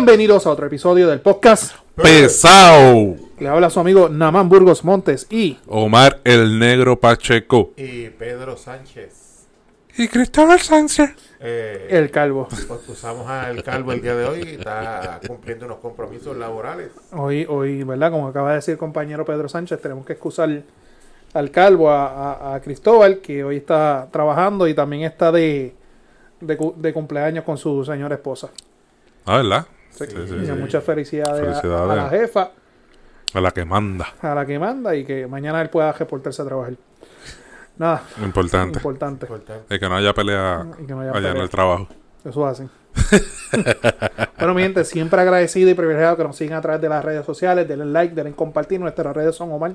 [0.00, 1.72] Bienvenidos a otro episodio del podcast.
[1.94, 3.16] Pesao.
[3.38, 7.72] Le habla su amigo Namán Burgos Montes y Omar el Negro Pacheco.
[7.78, 9.46] y Pedro Sánchez.
[9.96, 11.14] Y Cristóbal Sánchez.
[11.40, 12.46] Eh, el Calvo.
[12.68, 16.90] pues usamos al Calvo el día de hoy, está cumpliendo unos compromisos laborales.
[17.12, 18.10] Hoy, hoy, ¿verdad?
[18.10, 20.62] Como acaba de decir el compañero Pedro Sánchez, tenemos que excusar
[21.32, 25.74] al Calvo, a, a- a Cristóbal, que hoy está trabajando y también está de,
[26.40, 28.50] de cumpleaños con su señora esposa.
[29.24, 29.66] Ah, ¿verdad?
[29.96, 30.52] Sí, Sí, sí, Y sí.
[30.52, 31.90] muchas felicidades, a- Felicidades.
[31.90, 32.50] A, la jefa,
[33.34, 34.06] A la que manda.
[34.20, 36.74] a la que manda y que mañana él pueda reportarse a trabajar.
[37.78, 38.78] Nada, Importante.
[38.78, 39.26] importante.
[39.26, 39.74] Importante.
[39.74, 41.88] Es que no haya pelea Y que no haya allá en el trabajo.
[42.24, 42.70] Eso hacen.
[44.38, 47.24] bueno, mi gente, siempre agradecido y privilegiado que nos sigan a través de las redes
[47.26, 47.68] sociales.
[47.68, 48.80] Denle like, denle compartir.
[48.80, 49.74] Nuestras redes son Omar.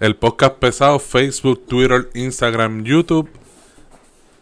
[0.00, 3.28] El podcast pesado, Facebook, Twitter, Instagram, YouTube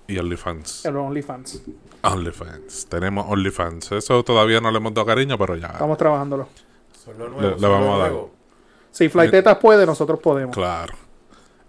[0.06, 0.84] y OnlyFans.
[0.86, 1.62] El OnlyFans.
[2.12, 2.87] OnlyFans.
[2.89, 3.93] Tenemos OnlyFans.
[3.93, 5.69] Eso todavía no le hemos dado cariño, pero ya.
[5.69, 6.48] Estamos trabajándolo.
[6.93, 8.13] Son Le- vamos a dar.
[8.91, 10.55] Si Flytetas puede, nosotros podemos.
[10.55, 10.95] Claro.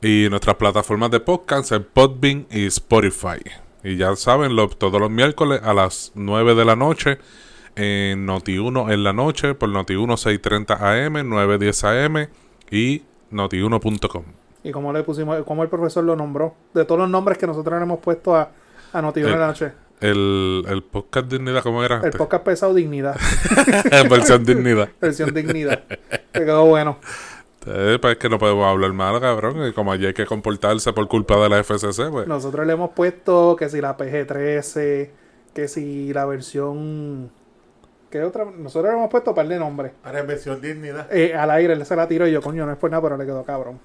[0.02, 3.40] Y nuestras plataformas de podcast en Podbean y Spotify.
[3.84, 7.18] Y ya saben, lo- todos los miércoles a las 9 de la noche
[7.76, 12.28] en Noti1 en la noche por Noti1 630 AM, 910 AM
[12.72, 14.24] y Noti1.com.
[14.64, 16.56] Y como le pusimos, como el profesor lo nombró.
[16.74, 18.50] De todos los nombres que nosotros le hemos puesto a,
[18.94, 19.72] a Notiuno en la noche.
[20.00, 22.02] El, el podcast Dignidad, ¿cómo era?
[22.04, 23.16] El podcast pesado Dignidad.
[24.10, 24.90] Versión Dignidad.
[25.02, 25.84] Versión Dignidad.
[26.32, 27.00] Que quedó bueno.
[27.66, 29.68] Eh, pues es que no podemos hablar mal, cabrón.
[29.68, 32.28] Y como allí hay que comportarse por culpa de la FCC, pues.
[32.28, 35.10] Nosotros le hemos puesto que si la PG-13,
[35.54, 37.32] que si la versión...
[38.12, 38.46] ¿Qué otra?
[38.46, 39.92] Nosotros le hemos puesto un par de nombres.
[40.06, 41.14] En versión dignidad.
[41.14, 43.18] Eh, al aire, él se la tiró y yo, coño, no es por nada, pero
[43.18, 43.80] le quedó cabrón.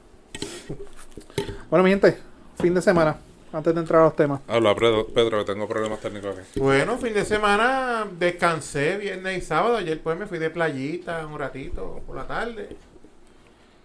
[1.70, 2.18] bueno, mi gente,
[2.60, 3.16] fin de semana,
[3.52, 4.40] antes de entrar a los temas.
[4.48, 6.60] Habla, Pedro, Pedro, que tengo problemas técnicos aquí.
[6.60, 9.76] Bueno, fin de semana descansé viernes y sábado.
[9.76, 12.76] Ayer pues me fui de playita un ratito por la tarde.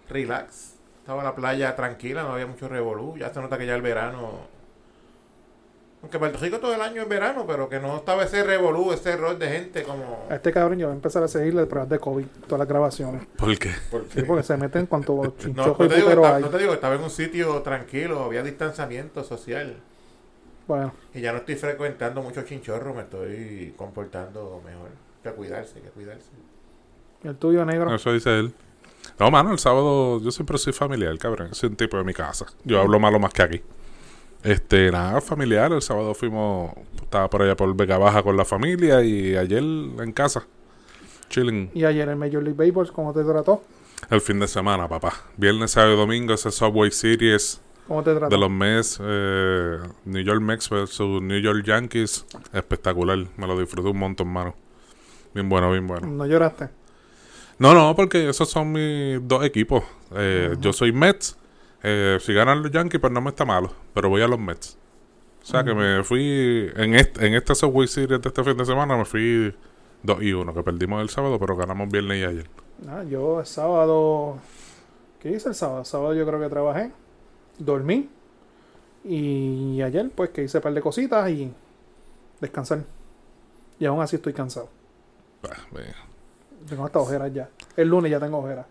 [0.08, 0.74] Relax.
[1.00, 3.16] Estaba la playa tranquila, no había mucho revolú.
[3.16, 4.57] Ya se nota que ya el verano.
[6.00, 9.10] Aunque Puerto Rico todo el año es verano, pero que no estaba ese revolú, ese
[9.10, 10.26] error de gente como.
[10.30, 13.26] A este cabrón yo voy a empezar a seguirle pruebas de COVID, todas las grabaciones.
[13.36, 13.70] ¿Por qué?
[14.14, 16.42] Sí, porque se meten cuanto No, chinchojo no y te, digo, estaba, hay.
[16.42, 19.76] no te digo, estaba en un sitio tranquilo, había distanciamiento social.
[20.68, 24.90] Bueno, Y ya no estoy frecuentando mucho chinchorro, me estoy comportando mejor.
[25.24, 26.28] Hay que cuidarse, hay que cuidarse.
[27.24, 27.92] el tuyo negro.
[27.92, 28.54] Eso dice él.
[29.18, 31.54] No, mano, el sábado yo siempre soy familiar, cabrón.
[31.54, 32.46] Soy un tipo de mi casa.
[32.64, 33.62] Yo hablo malo más que aquí.
[34.48, 35.70] Este, nada, familiar.
[35.72, 36.72] El sábado fuimos,
[37.02, 40.46] estaba por allá por Vega Baja con la familia y ayer en casa.
[41.28, 41.70] Chilling.
[41.74, 43.62] Y ayer el Major League Baseball, ¿cómo te trató?
[44.08, 45.12] El fin de semana, papá.
[45.36, 48.34] Viernes, sábado y domingo, ese Subway Series ¿Cómo te trató?
[48.34, 52.24] de los Mets, eh, New York Mets versus New York Yankees.
[52.54, 53.18] Espectacular.
[53.36, 54.54] Me lo disfruté un montón, mano.
[55.34, 56.06] Bien bueno, bien bueno.
[56.06, 56.70] ¿No lloraste?
[57.58, 59.84] No, no, porque esos son mis dos equipos.
[60.16, 61.36] Eh, Yo soy Mets.
[61.82, 63.72] Eh, si ganan los Yankees, pues no me está malo.
[63.94, 64.76] Pero voy a los Mets.
[65.42, 66.70] O sea que me fui.
[66.76, 69.54] En este, en este Subway Series de este fin de semana me fui
[70.02, 70.54] 2 y 1.
[70.54, 72.50] Que perdimos el sábado, pero ganamos viernes y ayer.
[72.88, 74.38] Ah, yo el sábado...
[75.20, 75.80] ¿Qué hice el sábado?
[75.80, 76.92] El sábado yo creo que trabajé,
[77.58, 78.08] dormí.
[79.04, 81.52] Y ayer pues que hice un par de cositas y
[82.40, 82.84] descansar.
[83.80, 84.68] Y aún así estoy cansado.
[85.44, 85.56] Ah,
[86.68, 87.48] Tengo hasta ojeras ya.
[87.76, 88.66] El lunes ya tengo ojeras.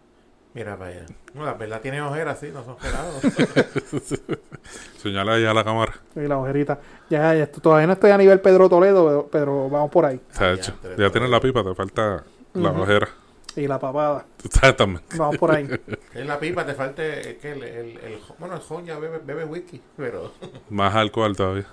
[0.57, 1.05] Mira para allá.
[1.35, 3.21] No, la verdad tiene ojeras, sí, no son gelados.
[4.97, 5.93] Señala ahí a la cámara.
[6.15, 6.79] Y la ojerita.
[7.11, 10.19] Ya, ya todavía no estoy a nivel Pedro Toledo, pero, pero vamos por ahí.
[10.31, 10.73] Está hecho.
[10.97, 12.23] ya, Ya tienes la pipa, te falta
[12.55, 12.81] la Ujú.
[12.81, 13.07] ojera.
[13.55, 14.25] Y la papada.
[14.41, 15.03] Tú sabes también.
[15.15, 15.67] Vamos por ahí.
[16.15, 19.19] en la pipa te falta el, que el, el, el- bueno, el Jon ya bebe,
[19.23, 20.31] bebe whisky, pero
[20.71, 21.67] Más alcohol todavía.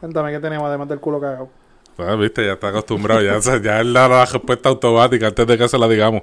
[0.00, 1.48] Cuéntame qué tenemos además del culo cagado.
[1.96, 3.22] Ah, viste, ya está acostumbrado.
[3.22, 6.22] Ya, ya da la respuesta automática antes de que se la digamos.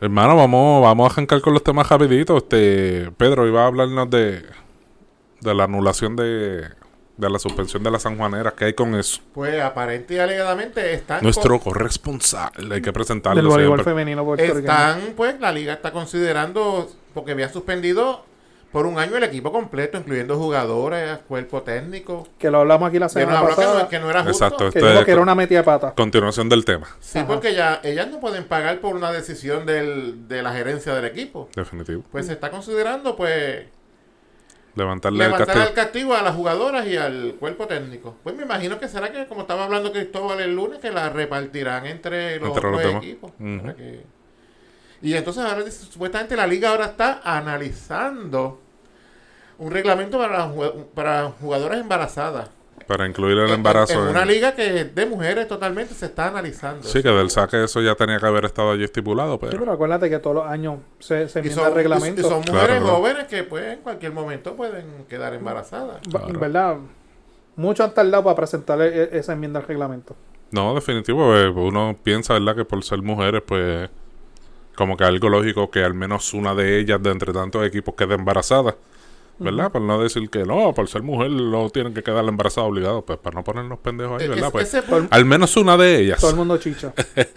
[0.00, 2.42] Hermano, vamos, vamos a arrancar con los temas rapiditos.
[2.44, 4.44] Este, Pedro iba a hablarnos de,
[5.40, 6.68] de la anulación de,
[7.16, 8.52] de la suspensión de las sanjuaneras.
[8.54, 9.20] ¿Qué hay con eso?
[9.34, 13.92] pues aparente y alegadamente están Nuestro corresponsal, hay que Del presentarlo voleibol siempre.
[13.92, 14.34] femenino.
[14.36, 18.24] Están, pues, la liga está considerando, porque había suspendido
[18.72, 22.26] por un año el equipo completo, incluyendo jugadores, cuerpo técnico.
[22.38, 23.82] Que lo hablamos aquí la semana que, pasada.
[23.84, 24.44] no, que no era justo.
[24.44, 24.70] Exacto.
[24.70, 25.94] Que Esto dijo es que era una metida de pata.
[25.94, 27.26] Continuación del tema, Sí, Ajá.
[27.28, 31.48] porque ya ellas no pueden pagar por una decisión del, de la gerencia del equipo.
[31.56, 32.02] definitivo.
[32.12, 33.64] Pues se está considerando, pues,
[34.74, 35.68] Levantarle el levantar castigo.
[35.68, 38.16] el castigo a las jugadoras y al cuerpo técnico.
[38.22, 41.86] Pues me imagino que será que, como estaba hablando Cristóbal el lunes, que la repartirán
[41.86, 43.32] entre los, Entre los equipos.
[43.40, 43.60] Ujú.
[43.62, 44.17] para que-
[45.02, 48.60] Y entonces ahora dice, supuestamente la liga ahora está analizando
[49.58, 50.50] un reglamento para,
[50.94, 52.50] para jugadoras embarazadas.
[52.86, 53.92] Para incluir el embarazo.
[53.94, 56.82] En, en- una liga que es de mujeres totalmente se está analizando.
[56.84, 59.58] Sí, que del saque eso ya tenía que haber estado allí estipulado, Sí, pero...
[59.58, 62.20] pero acuérdate que todos los años se, se enmienda el reglamento.
[62.20, 62.86] y son mujeres claro.
[62.86, 65.98] jóvenes que pues en cualquier momento pueden quedar embarazadas.
[66.08, 66.38] Claro.
[66.38, 66.76] ¿Verdad?
[67.56, 70.16] Mucho han tardado para presentar e- esa enmienda al reglamento.
[70.50, 71.36] No, definitivo.
[71.36, 72.56] eh, uno piensa, ¿verdad?
[72.56, 73.90] Que por ser mujeres, pues...
[74.78, 78.14] Como que algo lógico que al menos una de ellas, de entre tantos equipos, quede
[78.14, 78.76] embarazada.
[79.40, 79.72] ¿Verdad?
[79.72, 83.04] Por no decir que no, por ser mujer no tienen que quedar embarazada obligado.
[83.04, 84.52] Pues para no ponernos pendejos ahí, ¿verdad?
[84.60, 86.20] es- Pues, al menos una de ellas.
[86.20, 86.92] Todo el mundo chicha.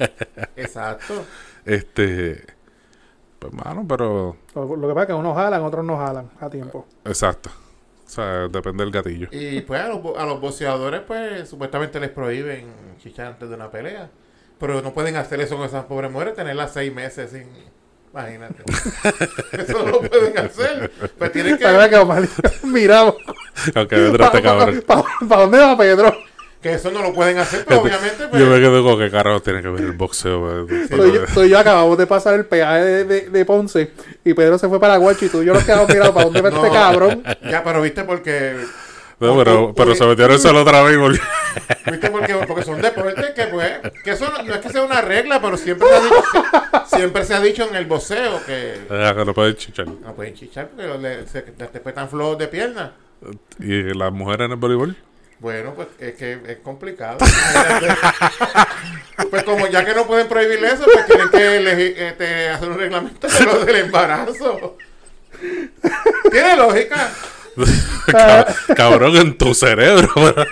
[0.55, 1.25] exacto.
[1.65, 2.45] Este...
[3.39, 4.35] Pues, mano, pero...
[4.53, 6.85] Lo, lo que pasa es que unos jalan, otros no jalan a tiempo.
[7.05, 7.49] Exacto.
[8.05, 9.29] O sea, depende del gatillo.
[9.31, 12.65] Y pues a los, bo- a los boxeadores pues supuestamente les prohíben
[13.01, 14.09] chichar antes de una pelea.
[14.61, 17.43] Pero no pueden hacer eso con esas pobres mujeres, tenerlas seis meses sin...
[18.13, 18.63] Imagínate.
[19.53, 20.91] eso no lo pueden hacer.
[21.17, 21.63] Pues tienen que...
[21.63, 22.23] La verdad que Omar,
[22.63, 23.15] miramos.
[23.75, 24.83] Aunque vendrá este cabrón.
[24.85, 26.15] ¿Para dónde va Pedro?
[26.61, 28.39] Que eso no lo pueden hacer, pero obviamente pues...
[28.39, 30.67] Yo me quedo con que carajo tiene que ver el boxeo.
[31.33, 33.91] Tú y, yo, acabamos de pasar el peaje de, de- de Ponce
[34.23, 36.41] y Pedro se fue para Guacho y tú y yo nos quedamos mirando para dónde
[36.41, 37.23] va este cabrón.
[37.49, 38.57] Ya, pero viste porque...
[39.27, 41.21] No, pero, pero se metieron solo otra vez y volvió.
[41.91, 42.09] ¿Viste?
[42.09, 43.71] Porque, porque son deportes que, pues,
[44.03, 46.23] que eso no, no es que sea una regla, pero siempre se ha dicho,
[46.88, 49.88] siempre se ha dicho en el boxeo que Ah, que no pueden chichar.
[49.88, 52.94] no pueden chichar porque le, se, después están flojos de pierna.
[53.59, 54.95] ¿Y las mujeres en el voleibol?
[55.39, 57.18] Bueno, pues es que es complicado.
[59.29, 62.77] pues como ya que no pueden prohibir eso, pues tienen que elegir, este, hacer un
[62.77, 64.77] reglamento de lo del embarazo.
[66.31, 67.12] Tiene lógica.
[68.07, 70.09] Cab- Cabrón, en tu cerebro.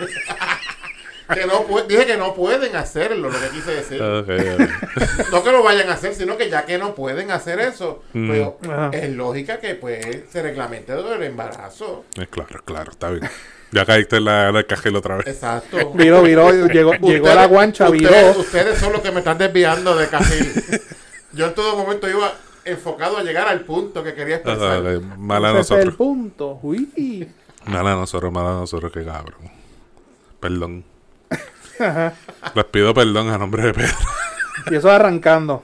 [1.31, 4.01] Que no dije que no pueden hacerlo, lo que quise decir.
[4.01, 4.27] Ok.
[5.31, 8.27] No que lo vayan a hacer, sino que ya que no pueden hacer eso, Mm.
[8.27, 12.05] pues es lógica que pues se reglamente lo del embarazo.
[12.19, 13.29] Eh, Claro, claro, está bien.
[13.71, 15.27] Ya caíste en la, en el cajil otra vez.
[15.27, 15.91] Exacto.
[15.93, 18.09] Viró, viró, llegó, llegó la guancha, viró.
[18.09, 20.51] ustedes, ustedes son los que me están desviando de cajil.
[21.33, 22.33] Yo en todo momento iba
[22.71, 24.81] enfocado a llegar al punto que quería expresar.
[25.17, 25.95] Mala a Ese es el nosotros.
[25.95, 26.59] punto.
[26.63, 27.29] Uy.
[27.65, 29.39] Mala a nosotros, mala a nosotros, qué cabrón.
[30.39, 30.83] Perdón.
[31.79, 32.13] Ajá.
[32.55, 33.95] Les pido perdón a nombre de Pedro.
[34.71, 35.63] Y eso arrancando.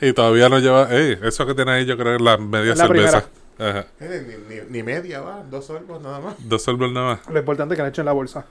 [0.00, 0.88] Y todavía no lleva.
[0.94, 3.24] Ey, eso que tiene ahí, yo creo que es la media la cerveza.
[3.58, 3.86] Ajá.
[4.00, 6.34] Eh, Ni, ni- ni media, va, dos sorbos nada más.
[6.38, 7.28] Dos sorbos nada más.
[7.28, 8.46] Lo importante es que le echen la bolsa.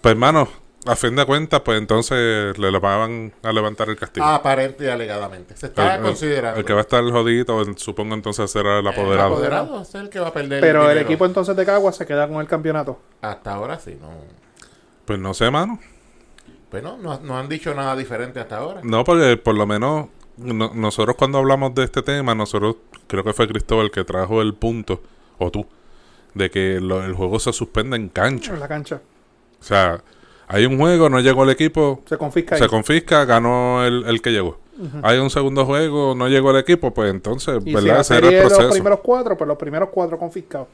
[0.00, 0.48] Pues, hermano,
[0.86, 4.24] a fin de cuentas, pues entonces le lo van a levantar el castigo.
[4.26, 5.56] Aparente y alegadamente.
[5.56, 6.58] Se está El- considerando.
[6.60, 9.28] El que va a estar jodidito, supongo entonces será el apoderado.
[9.28, 12.06] El apoderado es el que va a perder Pero el equipo entonces de Cagua se
[12.06, 12.98] queda con el campeonato.
[13.20, 14.08] Hasta ahora sí, no.
[15.04, 15.78] Pues no sé, mano.
[16.70, 18.80] Bueno, no, no han dicho nada diferente hasta ahora.
[18.84, 20.06] No, porque por lo menos
[20.36, 24.54] no- nosotros cuando hablamos de este tema, nosotros creo que fue Cristóbal que trajo el
[24.54, 25.02] punto,
[25.38, 25.66] o tú,
[26.34, 28.54] de que lo- el juego se suspende en cancha.
[28.54, 29.00] En la cancha.
[29.60, 30.00] O sea,
[30.52, 32.60] hay un juego, no llegó el equipo, Se confisca ahí.
[32.60, 34.58] se confisca, ganó el, el que llegó.
[35.02, 37.94] Hay un segundo juego, no llegó el equipo, pues entonces, y si ¿verdad?
[37.96, 38.72] la Ese era el de los proceso.
[38.72, 40.68] primeros cuatro, pues los primeros cuatro confiscados.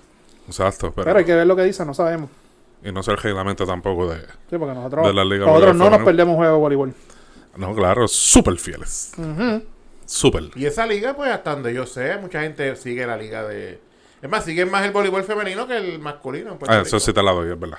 [0.47, 2.31] Exacto, pero, Pero hay que ver lo que dice, no sabemos.
[2.85, 4.21] y no sé el reglamento tampoco de...
[4.49, 6.95] Sí, porque nosotros, De la Liga nosotros no nos perdemos un juego de voleibol.
[7.57, 9.13] No, claro, súper fieles.
[9.19, 9.63] Ujú.
[10.05, 10.45] Súper.
[10.55, 13.81] Y esa liga, pues hasta donde yo sé, mucha gente sigue la liga de...
[14.23, 16.57] Es más, siguen más el voleibol femenino que el masculino.
[16.69, 17.79] Ah, eso sí te la doy, es verdad.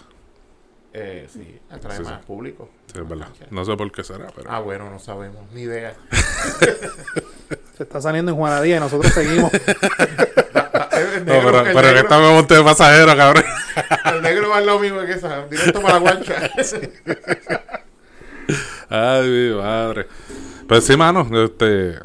[0.94, 2.26] Eh, sí, atrae Sí, más sí.
[2.26, 2.70] público.
[2.92, 3.28] Sí, es verdad.
[3.52, 4.50] No sé por qué será, pero...
[4.52, 5.94] Ah, bueno, no sabemos, ni idea.
[7.78, 9.52] Se está saliendo en Juana Díaz y nosotros seguimos.
[10.74, 13.44] Ah, El No, negro, pero, el pero que negro- estamos en de pasajero, cabrón.
[14.16, 16.50] el negro va lo mismo que esa, directo para la guancha.
[18.90, 20.08] Ay, mi madre.
[20.68, 22.00] Pues sí, mano, este,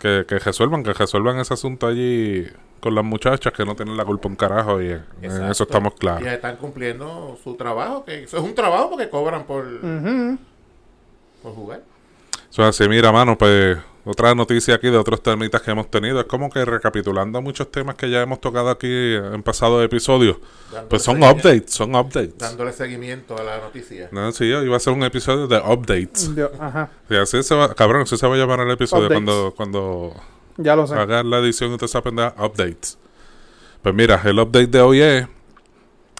[0.00, 2.46] que, que resuelvan, que resuelvan ese asunto allí
[2.80, 5.04] con las muchachas que no tienen la culpa un carajo y en,
[5.50, 6.26] eso estamos Y claros.
[6.26, 9.64] están cumpliendo su trabajo, que eso es un trabajo porque cobran por,
[11.42, 11.82] por jugar.
[12.50, 16.18] So, así, mira, mano, pues otra noticia aquí de otros temitas que hemos tenido.
[16.18, 20.38] Es como que recapitulando muchos temas que ya hemos tocado aquí en pasados episodios.
[20.72, 22.38] Dándole Pues son seguimiento- updates, son updates.
[22.38, 24.08] Dándole seguimiento a la noticia.
[24.10, 26.34] No, sí, iba a ser un episodio de updates.
[26.34, 29.24] Yo- ajá, Y así se va, cabrón, así se va a llamar el episodio Updates.
[29.24, 30.14] cuando, cuando
[30.58, 30.94] ya lo sé.
[31.06, 32.98] la edición y toda esa pendeja, updates.
[33.82, 35.26] Pues mira, el update de hoy es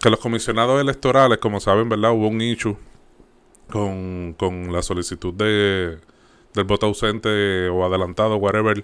[0.01, 2.11] que los comisionados electorales, como saben, ¿verdad?
[2.11, 2.75] Hubo un issue
[3.69, 5.99] con, con la solicitud de
[6.53, 8.83] del voto ausente o adelantado, whatever,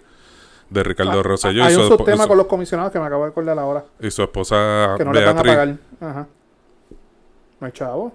[0.69, 2.99] de Ricardo Rosselló y, Ah, Hay su un y subtema su- con los comisionados que
[2.99, 3.85] me acabo de acordar ahora.
[3.99, 5.77] y su esposa Que no le van a pagar.
[5.99, 6.27] Ajá.
[7.59, 8.13] No hay chavo.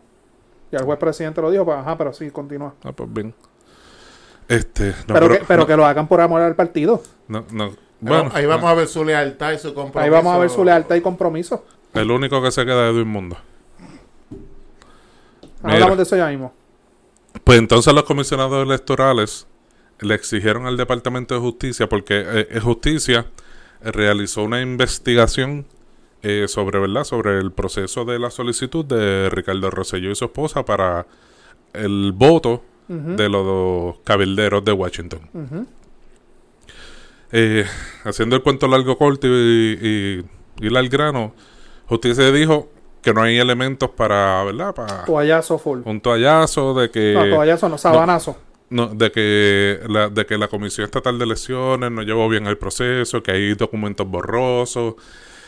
[0.71, 2.75] Y el juez presidente lo dijo, pues ajá, pero sí, continúa.
[2.85, 3.35] Ah, pues bien.
[4.51, 7.03] Este, no, pero, que, pero no, que lo hagan por amor al partido.
[7.29, 7.73] no, no.
[8.01, 10.01] Bueno, ahí vamos a ver su lealtad y su compromiso.
[10.01, 11.65] Ahí vamos a ver su lealtad y compromiso.
[11.95, 13.37] el único que se queda es Edwin Mundo.
[15.63, 15.75] Mira.
[15.75, 16.53] Hablamos de eso ya mismo.
[17.45, 19.47] Pues entonces los comisionados electorales
[20.01, 23.27] le exigieron al Departamento de Justicia, porque eh, eh, Justicia
[23.83, 25.67] realizó una investigación
[26.23, 27.05] eh, sobre, ¿verdad?
[27.05, 31.07] sobre el proceso de la solicitud de Ricardo Rosselló y su esposa para
[31.73, 35.21] el voto De los cabilderos de Washington.
[37.31, 37.65] Eh,
[38.03, 40.25] haciendo el cuento largo corto y, y,
[40.61, 41.33] y ir al grano,
[41.87, 42.69] Justicia dijo
[43.01, 44.75] que no hay elementos para, ¿verdad?
[44.75, 45.83] Para Toallazo full.
[45.85, 48.37] un toallazo de que no, toallazo no, sabanazo.
[48.71, 52.59] no, de que la, de que la Comisión Estatal de Elecciones no llevó bien el
[52.59, 54.95] proceso, que hay documentos borrosos,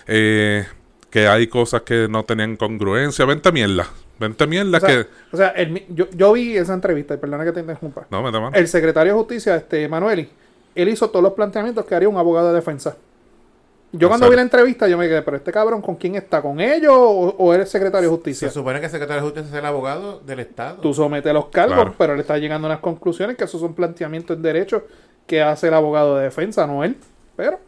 [0.06, 0.64] eh,
[1.10, 3.24] que hay cosas que no tenían congruencia.
[3.24, 3.88] Vente mierda.
[4.18, 5.06] Vente mierda O sea, que...
[5.32, 8.06] o sea, el yo, yo vi esa entrevista, y perdona que te interrumpa.
[8.10, 8.56] No, vete mano.
[8.56, 10.28] El secretario de Justicia, este Manueli,
[10.74, 12.96] él hizo todos los planteamientos que haría un abogado de defensa.
[13.94, 14.30] Yo cuando Exacto.
[14.30, 16.40] vi la entrevista, yo me quedé, pero este cabrón, ¿con quién está?
[16.40, 18.50] ¿Con ellos o, o eres secretario de Se Justicia?
[18.50, 20.78] supone que el secretario de Justicia es el abogado del Estado.
[20.80, 21.94] Tú sometes los cargos, Claro.
[21.98, 24.86] pero él está llegando a unas conclusiones que esos son planteamientos en derecho
[25.26, 26.96] que hace el abogado de defensa, no él.
[27.36, 27.58] Pero,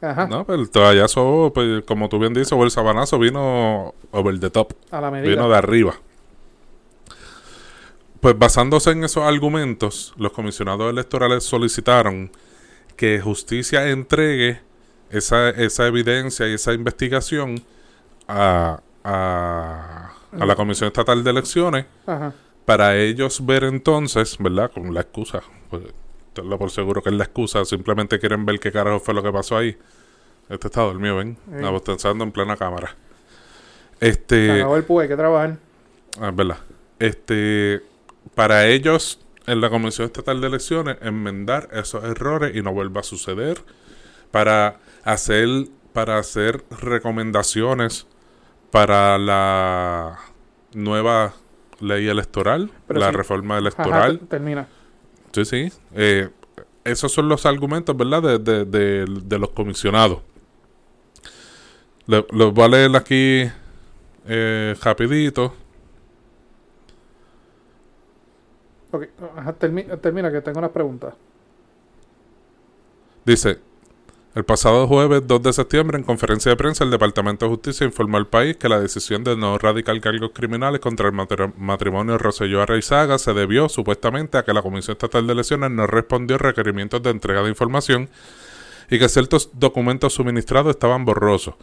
[0.00, 4.38] ajá, No, pero el toallazo, pues, como tú bien dices, o el sabanazo vino over
[4.40, 4.72] the top.
[4.90, 5.30] a la medida.
[5.30, 5.94] Vino de arriba.
[8.20, 12.32] Pues basándose en esos argumentos, los comisionados electorales solicitaron
[12.96, 14.60] que justicia entregue
[15.10, 17.62] esa, esa evidencia y esa investigación
[18.26, 22.34] a, a, a la Comisión Estatal de Elecciones Ajá.
[22.64, 24.72] para ellos ver entonces, ¿verdad?
[24.72, 25.84] Con la excusa, pues,
[26.40, 29.32] tenlo por seguro que es la excusa, simplemente quieren ver qué carajo fue lo que
[29.32, 29.76] pasó ahí.
[30.48, 31.60] Este está dormido, ven, Ey.
[31.78, 31.82] sí.
[31.84, 32.94] pensando en plena cámara.
[34.00, 34.52] Se Este...
[34.52, 35.58] acabó el hay que trabajar.
[36.20, 36.58] Ah, es verdad.
[36.98, 37.82] Este,
[38.34, 43.04] para ellos, en la Comisión Estatal de Elecciones, enmendar esos errores y no vuelva a
[43.04, 43.58] suceder.
[44.30, 45.48] Para hacer,
[45.92, 48.06] para hacer recomendaciones
[48.70, 50.18] para la
[50.74, 51.34] nueva
[51.80, 53.16] ley electoral, Pero la sí.
[53.16, 54.18] reforma electoral.
[54.20, 54.66] te- termina.
[55.32, 55.72] Sí, sí.
[55.94, 56.28] Eh,
[56.84, 58.22] esos son los argumentos, ¿verdad?
[58.22, 60.20] De, de, de- de los comisionados.
[62.06, 63.50] Los voy a leer aquí
[64.26, 65.52] eh, rapidito.
[68.90, 69.06] Ok,
[69.36, 71.14] ajá, termina, que tengo unas preguntas.
[73.24, 73.58] Dice,
[74.38, 78.18] el pasado jueves 2 de septiembre, en conferencia de prensa, el Departamento de Justicia informó
[78.18, 82.62] al país que la decisión de no radicar cargos criminales contra el matri- matrimonio Rosselló
[82.62, 87.02] Arreizaga se debió supuestamente a que la Comisión Estatal de Elecciones no respondió a requerimientos
[87.02, 88.08] de entrega de información
[88.88, 91.54] y que ciertos documentos suministrados estaban borrosos.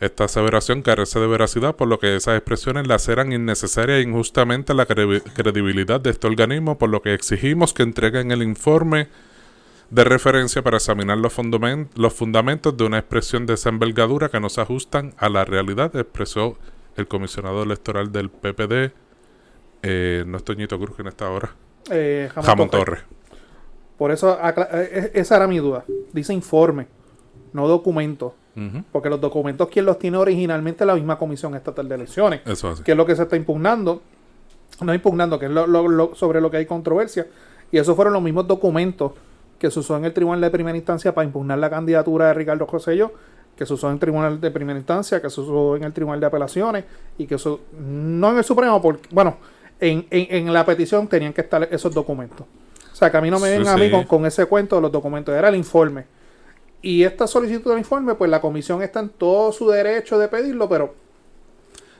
[0.00, 4.88] Esta aseveración carece de veracidad, por lo que esas expresiones laceran innecesaria e injustamente la
[4.88, 9.08] credi- credibilidad de este organismo, por lo que exigimos que entreguen el informe
[9.90, 11.34] de referencia para examinar los,
[11.94, 15.94] los fundamentos de una expresión de esa envergadura que no se ajustan a la realidad,
[15.96, 16.56] expresó
[16.96, 18.92] el comisionado electoral del PPD,
[19.82, 21.50] eh, no es Toñito Cruz en esta hora,
[21.90, 23.00] Eh, Jamón Jamón Torres.
[23.02, 23.04] Torres.
[23.98, 25.84] Por eso, acla- eh, esa era mi duda.
[26.12, 26.86] Dice informe,
[27.52, 28.34] no documento.
[28.92, 30.86] Porque los documentos, quien los tiene originalmente?
[30.86, 32.40] La misma Comisión Estatal de Elecciones.
[32.46, 32.84] Eso así.
[32.84, 34.00] Que es lo que se está impugnando.
[34.80, 37.26] No impugnando, que es lo, lo- lo- sobre lo que hay controversia.
[37.72, 39.10] Y esos fueron los mismos documentos
[39.58, 42.66] que se usó en el Tribunal de Primera Instancia para impugnar la candidatura de Ricardo
[42.66, 43.12] Rosselló,
[43.56, 46.20] que se usó en el Tribunal de Primera Instancia, que se usó en el Tribunal
[46.20, 46.84] de Apelaciones,
[47.18, 49.36] y que eso, no en el Supremo, porque, bueno,
[49.80, 52.46] en, en- en la petición tenían que estar esos documentos.
[52.92, 53.90] O sea, que a mí no me Sí, ven a mí sí.
[53.90, 56.04] con, con ese cuento de los documentos, era el informe.
[56.82, 60.68] Y esta solicitud del informe, pues la comisión está en todo su derecho de pedirlo,
[60.68, 60.94] pero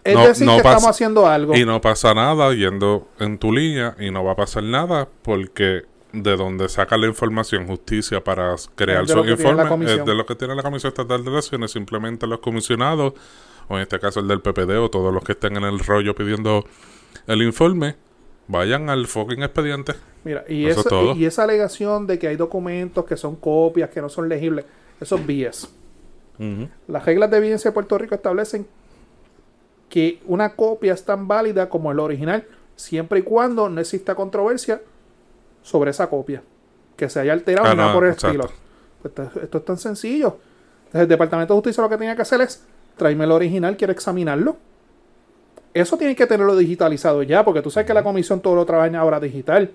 [0.04, 1.54] es No- decir no que estamos haciendo algo.
[1.56, 5.82] Y no pasa nada yendo en tu línea y no va a pasar nada porque
[6.14, 9.50] de donde saca la información justicia para crear Es de su lo que tiene la
[9.64, 10.00] informe comisión.
[10.00, 11.70] es de lo que tiene la Comisión Estatal de Elecciones.
[11.72, 13.14] Simplemente los comisionados,
[13.68, 16.14] o en este caso el del PPD o todos los que estén en el rollo
[16.14, 16.64] pidiendo
[17.26, 17.96] el informe,
[18.48, 19.94] vayan al fucking expediente.
[20.24, 21.14] Mira, y, Eso eso- es todo.
[21.16, 24.64] y esa alegación de que hay documentos que son copias, que no son legibles,
[25.00, 25.70] eso es.
[26.88, 28.66] Las reglas de evidencia de Puerto Rico establecen
[29.88, 34.80] que una copia es tan válida como el original, siempre y cuando no exista controversia
[35.64, 36.42] sobre esa copia,
[36.96, 38.42] que se haya alterado Ah, nada no, por el exacto.
[38.44, 38.58] estilo.
[39.02, 40.36] Pues esto, esto es tan sencillo.
[40.86, 42.64] Entonces, el Departamento de Justicia lo que tenía que hacer es
[42.96, 44.56] tráeme el original, quiero examinarlo.
[45.72, 48.96] Eso tiene que tenerlo digitalizado ya, porque tú sabes que la comisión todo lo trabaja
[49.00, 49.72] ahora digital.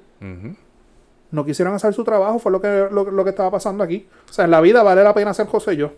[1.32, 4.08] No quisieron hacer su trabajo, fue lo que, lo, lo que estaba pasando aquí.
[4.30, 5.92] O sea, en la vida vale la pena ser José yo.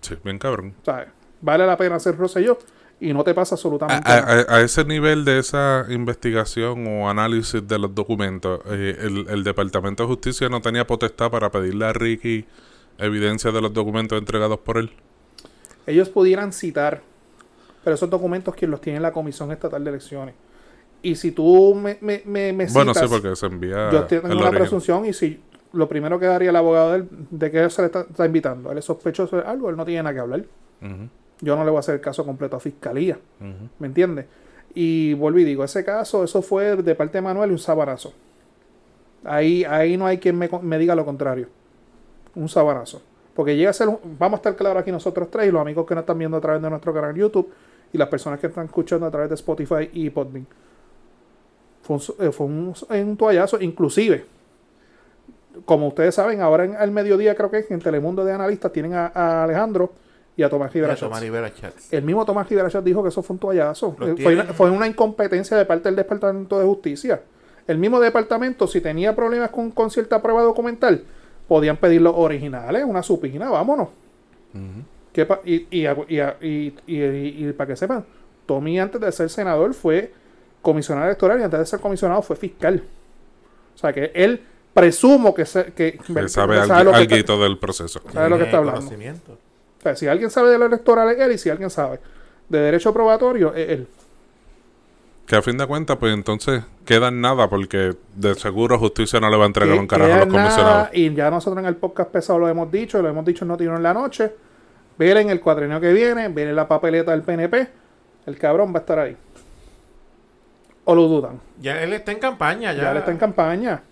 [0.00, 0.74] Sí, bien cabrón.
[0.82, 1.08] ¿sabes?
[1.40, 2.58] Vale la pena ser José yo
[3.00, 4.44] y no te pasa absolutamente a- nada.
[4.48, 9.44] a- a ese nivel de esa investigación o análisis de los documentos, eh, el, el
[9.44, 12.46] Departamento de Justicia no tenía potestad para pedirle a Ricky
[12.98, 14.90] evidencia de los documentos entregados por él.
[15.86, 17.02] Ellos pudieran citar,
[17.84, 20.34] pero esos documentos quien los tiene la Comisión Estatal de Elecciones.
[21.02, 23.90] Y si tú me, me, me, me Bueno, sí, porque se envía.
[23.92, 25.40] yo tengo una presunción y si
[25.72, 28.72] lo primero que daría el abogado de él, de que se le está, está invitando,
[28.72, 30.44] él es sospechoso de algo, él no tiene nada que hablar.
[30.82, 31.08] Ujú,
[31.40, 33.18] Yo no le voy a hacer el caso completo a fiscalía.
[33.78, 34.26] ¿me entiendes?
[34.74, 38.12] Y vuelvo y digo, ese caso, eso fue de parte de Manuel y un sabanazo.
[39.24, 41.48] Ahí, ahí no hay quien me, me diga lo contrario.
[42.34, 43.02] Un sabanazo.
[43.34, 45.86] Porque llega a ser, un- vamos a estar claros aquí nosotros tres y los amigos
[45.86, 47.50] que nos están viendo a través de nuestro canal YouTube
[47.92, 50.46] y las personas que están escuchando a través de Spotify y Podbean.
[51.82, 54.24] Fue un, eh, fue un, un toallazo, inclusive.
[55.64, 59.06] Como ustedes saben, ahora en, al mediodía creo que en Telemundo de Analistas tienen a,
[59.14, 59.92] a Alejandro
[60.36, 61.24] y a Tomás Rivera Mira, Tomás Schatz.
[61.24, 61.92] Rivera Chats.
[61.92, 63.96] El mismo Tomás Rivera Schatz dijo que eso fue un toallazo.
[64.02, 67.22] Eh, Fue una, fue una incompetencia de parte del Departamento de Justicia.
[67.66, 71.04] El mismo departamento, si tenía problemas con, con cierta prueba documental,
[71.48, 73.88] podían pedir los originales, una supina, vámonos.
[74.54, 74.82] Ujú.
[75.12, 75.86] ¿Qué pa- y, y,
[76.86, 78.04] y, para que sepan,
[78.44, 80.12] Tommy antes de ser senador fue
[80.62, 82.82] comisionado electoral y antes de ser comisionado fue fiscal.
[83.74, 84.42] O sea que él
[84.74, 88.00] presumo que, se- que, Que sabe que algo, sabe lo que está- alguito del proceso.
[88.12, 88.90] sabe lo que está hablando.
[89.76, 89.80] Conocimiento.
[89.80, 92.00] o sea, si alguien sabe de lo electoral es él y si alguien sabe
[92.48, 93.88] de derecho probatorio es él.
[95.26, 99.28] Que a fin de cuentas, pues entonces queda en nada porque de seguro justicia no
[99.28, 100.88] le va a entregar Que un carajo a los comisionados.
[100.92, 103.76] Y ya nosotros en el podcast pesado lo hemos dicho, lo hemos dicho en Notino
[103.76, 104.32] en la noche.
[104.96, 107.68] Ver en el cuadrenio que viene, ver la papeleta del PNP,
[108.26, 109.16] el cabrón va a estar ahí.
[110.84, 111.40] O lo dudan.
[111.60, 112.84] Ya él está en campaña, ya.
[112.84, 113.82] Ya, le está en campaña.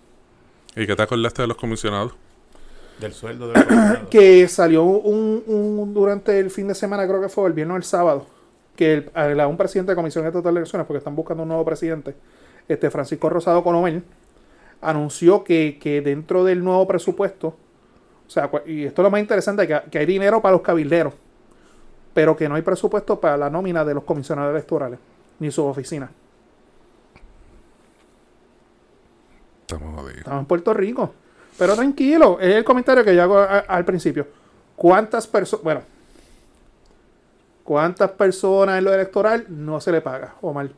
[0.76, 2.12] ¿Y qué te acordaste de los comisionados?
[2.98, 3.64] Del sueldo del.
[4.10, 7.78] Que salió un, un- durante el fin de semana, creo que fue el viernes o
[7.78, 8.26] el sábado,
[8.76, 11.64] que el, a un presidente de Comisión Estatal de Elecciones, porque están buscando un nuevo
[11.64, 12.14] presidente,
[12.68, 14.04] este Francisco Rosado Colomel,
[14.80, 17.48] anunció que, que dentro del nuevo presupuesto,
[18.26, 21.14] o sea, y esto es lo más interesante, que, que hay dinero para los cabilderos,
[22.14, 24.98] pero que no hay presupuesto para la nómina de los comisionados electorales,
[25.40, 26.10] ni su oficina.
[29.62, 30.18] Estamos jodidos.
[30.18, 31.14] Estamos en Puerto Rico.
[31.58, 34.26] Pero tranquilo, es el comentario que yo hago a- al principio.
[34.76, 35.80] ¿Cuántas personas, bueno,
[37.62, 40.68] cuántas personas en lo electoral no se le paga, Omar?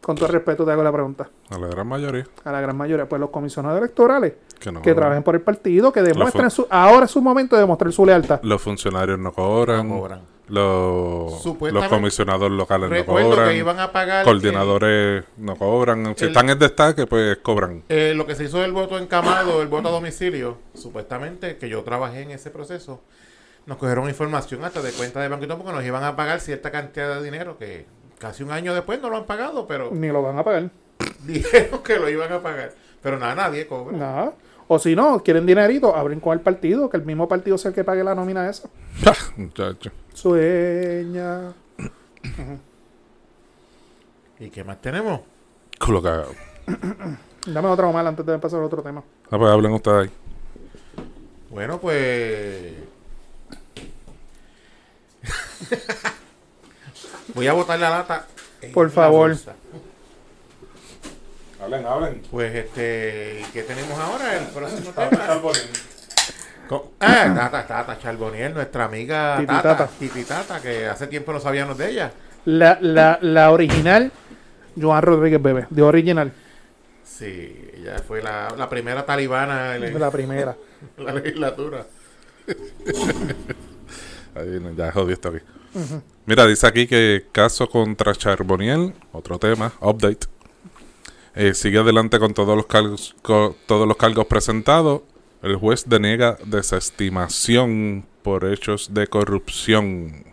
[0.00, 1.28] Con todo el respeto te hago la pregunta.
[1.50, 2.24] A la gran mayoría.
[2.44, 5.92] A la gran mayoría, pues los comisionados electorales Que no que trabajen por el partido,
[5.92, 8.40] que demuestren su, ahora es su momento de demostrar su lealtad.
[8.42, 9.86] Los funcionarios no cobran.
[9.88, 10.20] No cobran.
[10.48, 11.42] Los,
[11.88, 13.48] comisionados locales no cobran.
[13.50, 14.24] que iban a pagar.
[14.24, 16.14] coordinadores no cobran.
[16.16, 17.82] Si el- están en destaque, pues cobran.
[17.88, 21.82] eh, lo que se hizo del voto encamado, el voto a domicilio, supuestamente, que yo
[21.82, 23.02] trabajé en ese proceso,
[23.66, 26.40] nos cogieron información hasta de cuenta de banco y todo porque nos iban a pagar
[26.40, 27.84] cierta cantidad de dinero que
[28.18, 30.70] casi un año después no lo han pagado, pero Ni lo van a pagar.
[31.26, 32.72] dijeron que lo iban a pagar.
[33.02, 33.96] Pero nada, nadie cobra.
[33.96, 34.32] Nada.
[34.70, 37.74] O si no, quieren dinerito, abren con el partido, que el mismo partido sea el
[37.74, 38.68] que pague la nómina esa.
[39.36, 39.90] Muchacho.
[40.18, 41.52] Sueña.
[44.40, 45.20] ¿Y qué más tenemos?
[45.78, 46.32] Culo cagado.
[47.46, 49.04] Dame otra mal antes de pasar a otro tema.
[49.30, 50.10] Ah, pues hablen ustedes ahí.
[51.50, 52.74] Bueno, pues.
[57.34, 58.26] Voy a botar la lata.
[58.74, 59.28] Por favor.
[59.28, 59.54] bolsa.
[61.62, 62.22] Hablen, hablen.
[62.28, 64.36] Pues este, ¿qué tenemos ahora?
[64.36, 65.40] El próximo tema.
[67.00, 69.90] Ah, Tata, Tata Charboniel, nuestra amiga Titi Tata, Tata.
[69.98, 72.12] Titi Tata, que hace tiempo no sabíamos de ella.
[72.44, 74.12] La, la, la original,
[74.80, 76.32] Joan Rodríguez Bebé, de original,
[77.04, 80.54] Sí, ella fue la, la primera talibana en, la primera.
[80.98, 81.84] la legislatura.
[84.34, 85.38] Ahí, ya jodí esto aquí.
[86.26, 90.26] Mira, dice aquí que caso contra Charboniel, otro tema, update.
[91.34, 95.02] Eh, sigue adelante con todos los cargos, co- todos los cargos presentados.
[95.42, 100.24] El juez deniega desestimación por hechos de corrupción.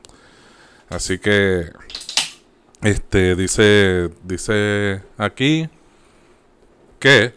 [0.90, 1.70] Así que
[2.82, 5.70] este dice dice aquí
[7.00, 7.34] que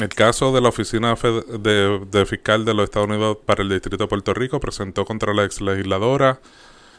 [0.00, 4.08] el caso de la Oficina de, Fiscal de los Estados Unidos para el Distrito de
[4.08, 6.40] Puerto Rico presentó contra la ex legisladora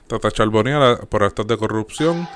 [0.08, 2.28] Tata Charboniel a- por actos de corrupción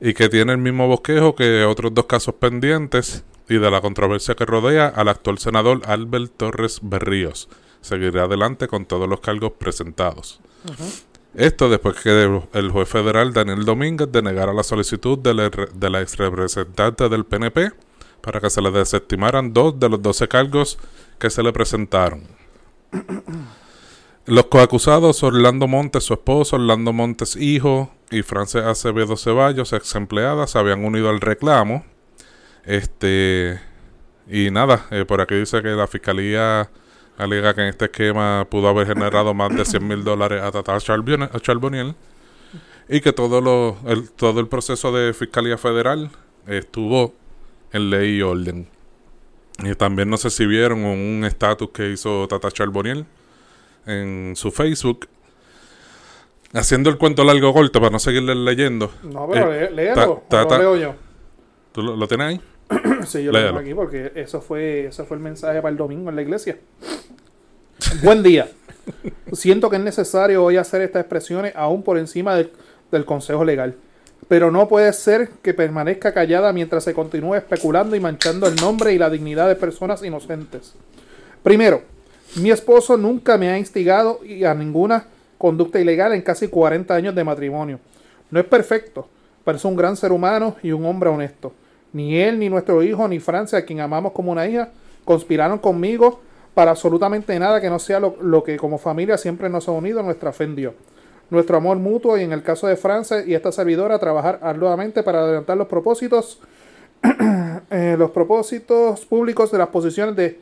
[0.00, 4.34] y que tiene el mismo bosquejo que otros dos casos pendientes y de la controversia
[4.34, 7.48] que rodea al actual senador Albert Torres Berríos.
[7.80, 10.40] Seguirá adelante con todos los cargos presentados.
[11.34, 16.00] Esto después que el juez federal Daniel Domínguez denegara la solicitud de la, de la
[16.00, 17.72] ex representante del PNP
[18.20, 20.78] para que se le desestimaran dos de los 12 cargos
[21.18, 22.22] que se le presentaron.
[24.26, 30.46] Los coacusados Orlando Montes, su esposo, Orlando Montes, hijo, y Frances Acevedo Ceballos, ex empleada,
[30.46, 31.84] se habían unido al reclamo.
[32.66, 33.60] Este.
[34.28, 36.70] Y nada, eh, por aquí dice que la fiscalía
[37.18, 40.78] alega que en este esquema pudo haber generado más de 100 mil dólares a Tata
[40.78, 41.94] Charboniel,
[42.88, 46.10] Y que todo, lo, el, todo el proceso de Fiscalía Federal
[46.46, 47.14] estuvo
[47.72, 48.68] en ley y orden.
[49.62, 53.04] Y también no sé si vieron un estatus que hizo Tata Charboniel
[53.86, 55.06] en su Facebook.
[56.52, 58.90] Haciendo el cuento largo corto para no seguirle leyendo.
[59.02, 60.94] No, pero Eh, lé- léelo, ta- o ta- lo leo yo.
[61.72, 62.40] ¿Tú lo, lo tienes ahí?
[63.06, 66.10] Sí, yo lo tengo aquí porque eso fue, eso fue el mensaje para el domingo
[66.10, 66.56] en la iglesia.
[68.02, 68.48] Buen día.
[69.32, 72.50] Siento que es necesario hoy hacer estas expresiones aún por encima del,
[72.90, 73.74] del consejo legal.
[74.28, 78.92] Pero no puede ser que permanezca callada mientras se continúe especulando y manchando el nombre
[78.94, 80.74] y la dignidad de personas inocentes.
[81.42, 81.82] Primero,
[82.36, 87.22] mi esposo nunca me ha instigado a ninguna conducta ilegal en casi 40 años de
[87.22, 87.78] matrimonio.
[88.30, 89.08] No es perfecto,
[89.44, 91.52] pero es un gran ser humano y un hombre honesto.
[91.94, 94.70] Ni él, ni nuestro hijo, ni Francia, a quien amamos como una hija,
[95.04, 96.20] conspiraron conmigo
[96.52, 100.32] para absolutamente nada que no sea lo, que como familia siempre nos ha unido nuestra
[100.32, 100.74] fe en Dios.
[101.30, 105.20] Nuestro amor mutuo y en el caso de Francia y esta servidora trabajar arduamente para
[105.20, 106.40] adelantar los propósitos
[107.70, 110.40] eh, los propósitos públicos de las posiciones de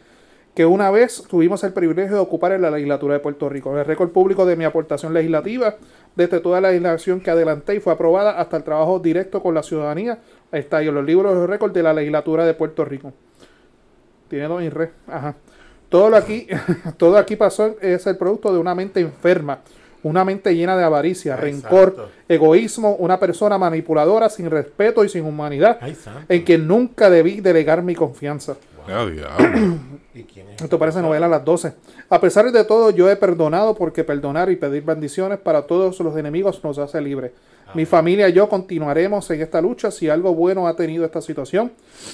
[0.54, 3.76] que una vez tuvimos el privilegio de ocupar en la legislatura de Puerto Rico.
[3.78, 5.76] El récord público de mi aportación legislativa
[6.14, 9.62] desde toda la legislación que adelanté y fue aprobada hasta el trabajo directo con la
[9.62, 10.18] ciudadanía
[10.52, 13.12] está ahí en los libros de récord de la legislatura de Puerto Rico.
[14.28, 14.90] Tiene dos y re.
[15.08, 15.34] Ajá.
[15.88, 16.46] Todo lo aquí,
[16.96, 19.58] todo aquí pasó es el producto de una mente enferma,
[20.02, 22.10] una mente llena de avaricia, Ay, rencor, santo.
[22.28, 25.96] egoísmo, una persona manipuladora sin respeto y sin humanidad, Ay,
[26.28, 28.56] en quien nunca debí delegar mi confianza.
[28.86, 29.26] Diablo.
[30.14, 30.62] ¿Y quién es?
[30.62, 31.72] Esto parece novela a las 12.
[32.08, 36.16] A pesar de todo, yo he perdonado porque perdonar y pedir bendiciones para todos los
[36.16, 37.32] enemigos nos hace libres.
[37.74, 39.90] Mi familia y yo continuaremos en esta lucha.
[39.90, 41.72] Si algo bueno ha tenido esta situación,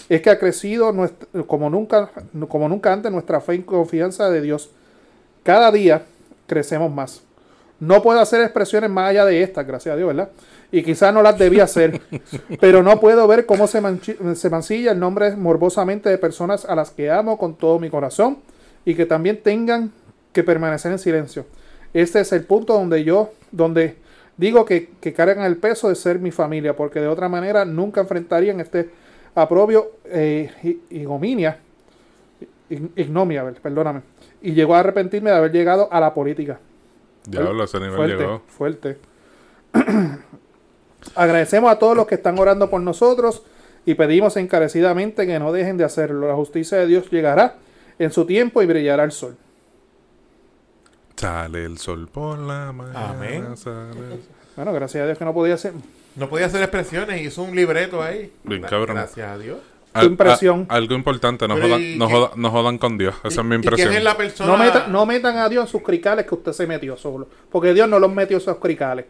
[0.09, 2.11] es que ha crecido nuestra- como, nunca,
[2.49, 4.71] como nunca antes nuestra fe y confianza de Dios.
[5.43, 6.03] Cada día
[6.47, 7.23] crecemos más.
[7.81, 10.31] No puedo hacer expresiones más allá de estas, gracias a Dios, ¿verdad?
[10.71, 12.01] Y quizás no las debía hacer,
[12.61, 13.81] pero no puedo ver cómo se,
[14.35, 18.39] se mancilla el nombre morbosamente de personas a las que amo con todo mi corazón
[18.85, 19.93] y que también tengan
[20.33, 21.47] que permanecer en silencio.
[21.95, 23.97] Este es el punto donde yo, donde
[24.39, 28.01] digo que, que cargan el peso de ser mi familia, porque de otra manera nunca
[28.01, 28.89] enfrentarían este
[29.35, 30.51] aprobio eh,
[30.89, 31.59] ignominia,
[32.71, 34.01] ig- ignomia, perdóname,
[34.41, 36.59] y llegó a arrepentirme de haber llegado a la política.
[37.27, 38.43] Diablo, ese nivel Fuerte, llegó.
[38.47, 38.97] fuerte.
[41.15, 43.43] Agradecemos a todos los que están orando por nosotros
[43.85, 46.29] y pedimos encarecidamente que no dejen de hacerlo.
[46.29, 47.57] La justicia de Dios llegará
[47.99, 49.37] en su tiempo y brillará el sol.
[51.19, 53.11] Sale el sol por la mañana.
[53.11, 53.57] Amén.
[53.57, 54.21] sale el-
[54.57, 55.73] Bueno, gracias a Dios que no podía ser.
[56.17, 58.33] No podía hacer expresiones, hizo un libreto ahí.
[58.45, 58.97] Bien Gra- cabrón.
[58.97, 59.59] Gracias a Dios.
[59.93, 60.67] Tu impresión.
[60.69, 63.15] a- algo importante, no jodan, ¿y no, jodan, no jodan con Dios.
[63.25, 63.89] Esa es mi ¿Y- y impresión.
[63.89, 64.53] ¿Quién es la persona?
[64.53, 67.29] No, meta- no metan a Dios en sus cricales que usted se metió solo.
[67.51, 69.07] Porque Dios no los metió en esos cricales.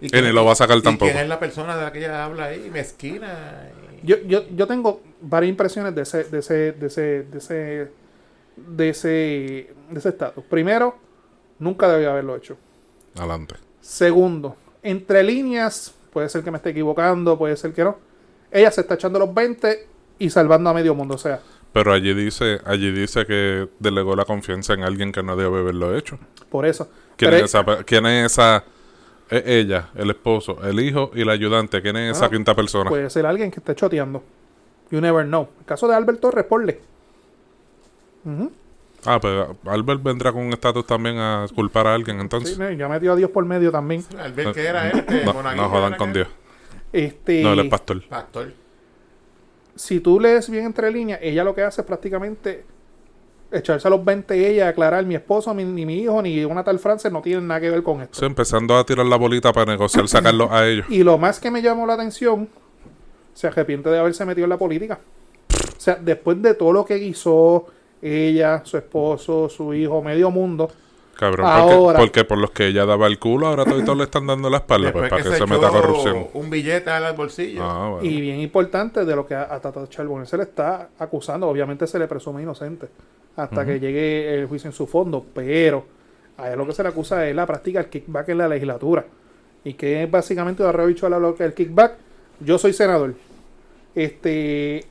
[0.00, 1.10] ¿Y Y ni lo va a sacar ¿Y tampoco.
[1.10, 2.70] quién es la persona de la que ella habla ahí?
[2.72, 3.68] Mezquina.
[4.02, 7.88] y- Yo, yo, yo tengo varias impresiones de ese, de ese, de ese, de ese,
[8.56, 10.44] de ese, de ese estatus.
[10.44, 10.96] Primero,
[11.58, 12.56] nunca debió haberlo hecho.
[13.16, 13.56] Adelante.
[13.80, 17.96] Segundo, entre líneas, puede ser que me esté equivocando, puede ser que no.
[18.50, 19.86] Ella se está echando los 20
[20.18, 21.14] y salvando a medio mundo.
[21.14, 21.40] O sea,
[21.72, 25.96] Pero allí dice, allí dice que delegó la confianza en alguien que no debe haberlo
[25.96, 26.18] hecho.
[26.50, 26.88] por eso.
[27.16, 28.64] ¿Quién, es esa, quién es esa?
[29.28, 31.82] Es ella, el esposo, el hijo y el ayudante.
[31.82, 32.88] ¿Quién es esa Ah, quinta persona?
[32.88, 34.22] Puede ser alguien que esté choteando.
[34.90, 35.48] You never know.
[35.60, 36.80] El caso de Albert Torres, ponle.
[39.04, 42.58] Ah, pero Albert vendrá con un estatus también a culpar a alguien Sí, entonces.
[42.58, 44.04] no, ya metió a Dios por medio también.
[44.18, 46.28] Al ver que era él, que no, monaguillo no jodan era con Dios.
[46.92, 48.02] Este, No, él es pastor.
[48.08, 48.52] Pastor.
[49.74, 52.64] si tú lees bien entre líneas, ella lo que hace es prácticamente
[53.50, 56.62] echarse a los 20 y ella aclarar mi esposo, mi- ni mi hijo, ni una
[56.64, 58.18] tal Frances no tienen nada que ver con esto.
[58.18, 60.86] Sí, empezando a tirar la bolita para negociar, sacarlo a ellos.
[60.90, 62.48] Y lo más que me llamó la atención,
[63.34, 64.98] se arrepiente de haberse metido en la política.
[65.76, 67.66] O sea, después de todo lo que hizo
[68.02, 70.70] ella, su esposo, su hijo, medio mundo,
[71.18, 74.24] Cabrón, Ahora- porque, porque por los que ella daba el culo, ahora todos le están
[74.28, 76.28] dando la espalda, pues para que, se echó meta corrupción.
[76.32, 77.60] un billete al bolsillo.
[77.64, 78.08] Ah, bueno.
[78.08, 81.88] y bien importante de lo que a, a Tata Charbonnier se le está acusando, obviamente
[81.88, 82.86] se le presume inocente
[83.34, 85.84] hasta que llegue el juicio en su fondo, pero
[86.36, 89.04] a él lo que se le acusa es la práctica del kickback en la legislatura.
[89.64, 91.94] Y que es básicamente lo que el kickback.
[92.40, 93.14] Yo soy senador.
[93.94, 94.86] Este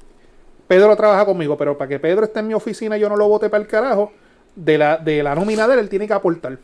[0.68, 3.28] Pedro trabaja conmigo, pero para que Pedro esté en mi oficina y yo no lo
[3.28, 4.12] vote para el carajo,
[4.56, 6.58] de la, de la nómina de él, él tiene que aportar.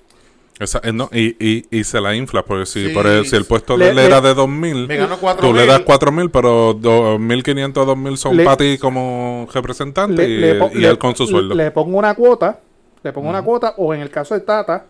[0.60, 2.94] Esa- eh, no, y, y, y se la infla, porque si, Sí.
[2.94, 5.48] por el, si el puesto Le- de él le- era de 2.000, Me ganó cuatro
[5.48, 5.70] tú le mil.
[5.70, 10.88] das 4.000, pero 2.500, 2.000 son Le- para ti como representante Le- y, le le-
[10.90, 11.56] él con su sueldo.
[11.56, 12.60] Le pongo una cuota,
[13.02, 14.86] le pongo una cuota, o en el caso de Tata,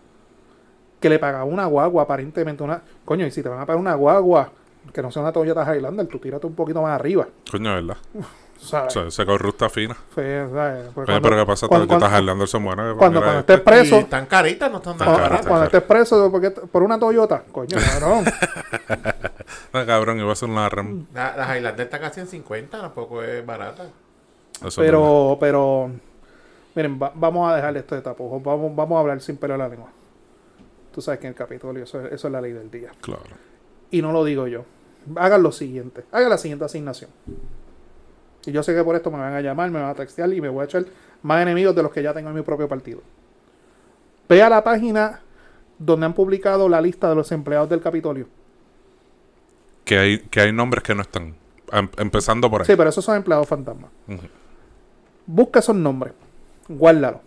[1.00, 2.82] que le pagaba una guagua, aparentemente una...
[3.04, 4.50] Coño, y si te van a pagar una guagua,
[4.92, 7.26] que no sea una Toyota Highlander, tú tírate un poquito más arriba.
[7.50, 7.96] Coño, ¿verdad?
[8.60, 9.96] esa corrupta fina.
[10.14, 10.88] ¿sabes?
[10.94, 11.68] Pues Oye, pero ¿qué pasa?
[11.68, 12.96] cuando- Todas cuando- Highlander se mueren.
[12.96, 15.46] cuando, cuando estés preso, están caritas, no están tan Están cuando, baratas.
[15.46, 18.24] cuando estés preso porque, por una Toyota, coño, cabrón.
[19.72, 21.06] Ah, cabrón, iba a ser una RAM.
[21.12, 23.84] La, la Highlander está casi en 50, tampoco es barata.
[24.60, 25.90] Eso es pero, pero,
[26.74, 28.42] miren, va- vamos a dejar esto de tapujos.
[28.42, 29.88] Vamos, vamos a hablar sin pelo en la lengua.
[30.92, 32.90] Tú sabes que en el Capitolio eso, es- eso es la ley del día.
[33.00, 33.22] Claro.
[33.90, 34.64] Y no lo digo yo.
[35.16, 36.04] Hagan lo siguiente.
[36.12, 37.10] Hagan la siguiente asignación.
[38.46, 40.40] Y yo sé que por esto me van a llamar, me van a textear y
[40.40, 40.84] me voy a echar
[41.22, 43.00] más enemigos de los que ya tengo en mi propio partido.
[44.28, 45.20] Vea la página
[45.78, 48.26] donde han publicado la lista de los empleados del Capitolio.
[49.84, 51.34] Que hay, que hay nombres que no están.
[51.72, 52.66] Em- empezando por ahí.
[52.66, 53.90] Sí, pero esos son empleados fantasmas.
[55.26, 56.14] Busca esos nombres.
[56.68, 57.20] Guárdalo.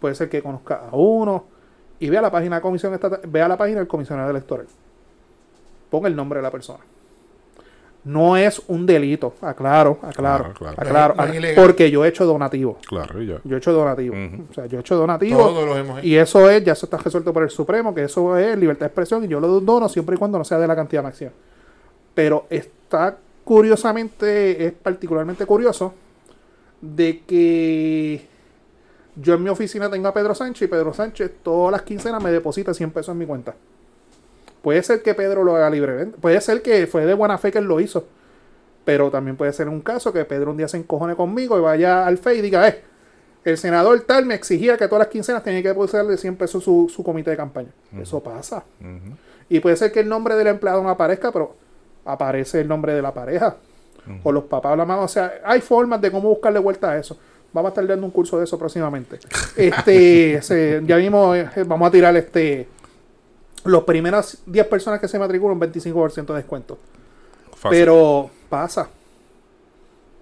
[0.00, 1.44] Puede ser que conozca a uno.
[2.00, 4.66] Y vea la página de comisión estatal- vea la página del comisionado electoral.
[5.90, 6.80] Ponga el nombre de la persona.
[8.04, 10.76] No es un delito, aclaro, aclaro, Claro, claro.
[10.80, 11.64] aclaro, No es- no es ac- ilegal.
[11.64, 12.78] porque yo he hecho donativo.
[12.88, 13.40] Claro, y ya.
[13.44, 14.16] Yo he hecho donativo.
[14.50, 15.38] O sea, yo he hecho donativo.
[15.38, 16.06] Todos los hemos hecho.
[16.08, 18.86] Y eso es, ya eso está resuelto por el Supremo, que eso es libertad de
[18.88, 21.30] expresión y yo lo dono siempre y cuando no sea de la cantidad máxima.
[22.14, 25.94] Pero está curiosamente, es particularmente curioso
[26.80, 28.26] de que
[29.14, 32.32] yo en mi oficina tengo a Pedro Sánchez y Pedro Sánchez todas las quincenas me
[32.32, 33.54] deposita 100 pesos en mi cuenta.
[34.62, 37.58] Puede ser que Pedro lo haga libremente, puede ser que fue de buena fe que
[37.58, 38.06] él lo hizo,
[38.84, 42.06] pero también puede ser un caso que Pedro un día se encojone conmigo y vaya
[42.06, 42.80] al FEI y diga, eh,
[43.44, 46.88] el senador tal me exigía que todas las quincenas tenía que depositarle 100 pesos su,
[46.94, 47.70] su comité de campaña.
[48.00, 48.62] Eso pasa.
[49.48, 51.56] Y puede ser que el nombre del empleado no aparezca, pero
[52.04, 53.56] aparece el nombre de la pareja.
[54.22, 55.02] O los papás o la mamá.
[55.02, 57.18] O sea, hay formas de cómo buscarle vuelta a eso.
[57.52, 59.18] Vamos a estar dando un curso de eso próximamente.
[59.56, 62.68] Este, se- ya mismo eh, vamos a tirar este.
[63.64, 66.78] Los primeras 10 personas que se matriculan, 25% de descuento.
[67.54, 67.78] Fácil.
[67.78, 68.88] Pero pasa.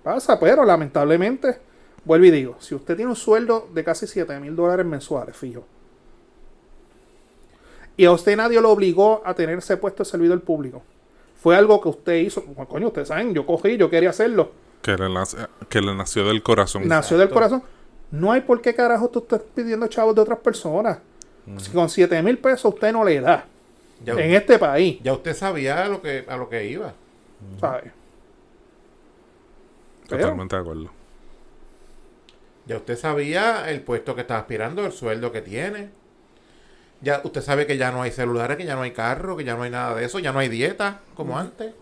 [0.03, 1.59] Pasa, pero lamentablemente,
[2.05, 5.64] vuelvo y digo, si usted tiene un sueldo de casi 7 mil dólares mensuales, fijo,
[7.96, 10.83] y a usted nadie lo obligó a tener ese puesto de servidor público,
[11.42, 14.96] fue algo que usted hizo, bueno, coño, ustedes saben, yo cogí, yo quería hacerlo, Que
[14.96, 15.37] le, nace-
[15.68, 16.87] que le nació del corazón.
[16.88, 17.62] nació del corazón,
[18.11, 20.98] no hay por qué carajo tú estás pidiendo chavos de otras personas.
[21.59, 23.45] Si con 7 mil pesos usted no le da
[24.05, 26.93] Ya, en este país, ya usted sabía a lo que, a lo que iba.
[27.61, 27.93] ¿sabes?
[30.09, 30.91] Pero- Totalmente de acuerdo.
[32.67, 35.91] Ya usted sabía el puesto que está aspirando, el sueldo que tiene.
[37.01, 39.55] Ya usted sabe que ya no hay celulares, que ya no hay carro, que ya
[39.57, 41.73] no hay nada de eso, ya no hay dieta como antes.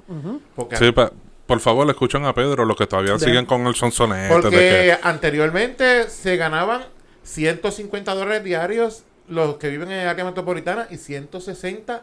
[0.55, 1.13] Porque, Sí, pa-
[1.47, 4.33] por favor, le escuchan a Pedro, los que todavía De- siguen con el sonsonete.
[4.33, 6.83] porque de que, anteriormente se ganaban
[7.25, 12.03] 150 dólares diarios los que viven en el área metropolitana y 160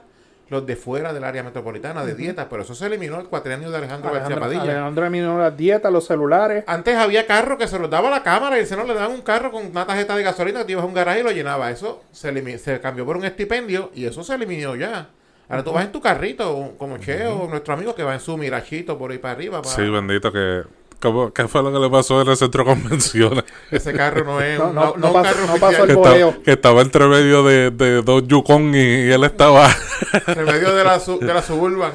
[0.50, 2.48] los de fuera del área metropolitana de dieta.
[2.50, 4.74] Pero eso se eliminó el cuatrienio de Alejandro, García Alejandro, Padilla.
[4.74, 6.64] Alejandro eliminó las dietas, los celulares.
[6.68, 9.12] Antes había carro que se los daba a la cámara y si no le daban
[9.12, 11.32] un carro con una tarjeta de gasolina que te ibas a un garaje y lo
[11.32, 11.72] llenaba.
[11.72, 15.10] Eso se, elimi- se cambió por un estipendio y eso se eliminó ya.
[15.50, 18.98] Ahora tú vas en tu carrito, como Cheo, nuestro amigo que va en su mirachito
[19.00, 19.62] por ahí para arriba.
[19.64, 20.62] para- Sí, bendito que...
[21.02, 23.44] ¿cómo- ¿Qué fue lo que le pasó en el centro de convenciones?
[23.72, 25.60] Ese carro no es No, un, no, no, no pasó- carro no oficial.
[25.72, 26.28] pasó el que, boleo.
[26.30, 29.70] estaba, que estaba entre medio de, de dos Yukon y, y él estaba...
[30.28, 31.92] En medio de la, su- de la suburban.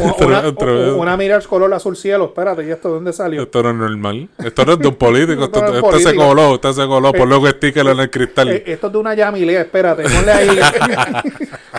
[0.00, 2.26] O- Una, Entre- o- una Mirage color azul cielo.
[2.26, 3.42] Espérate, ¿y esto de dónde salió?
[3.42, 4.28] Esto no es normal.
[4.38, 5.44] Esto no es de un político.
[5.44, 7.12] Esto este se coló, este se coló.
[7.12, 8.48] Por que sticker en el cristal.
[8.50, 10.58] Eh, esto es de una Yamile, espérate, ponle ahí.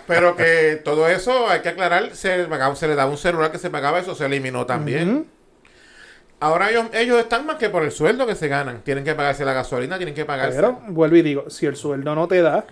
[0.07, 2.09] Pero que todo eso hay que aclarar.
[2.15, 5.25] Se, se le daba un celular que se pagaba, eso se eliminó también.
[6.43, 8.81] Ahora ellos, ellos están más que por el sueldo que se ganan.
[8.83, 10.57] Tienen que pagarse la gasolina, tienen que pagarse.
[10.57, 12.65] Pero, vuelvo y digo, si el sueldo no te da,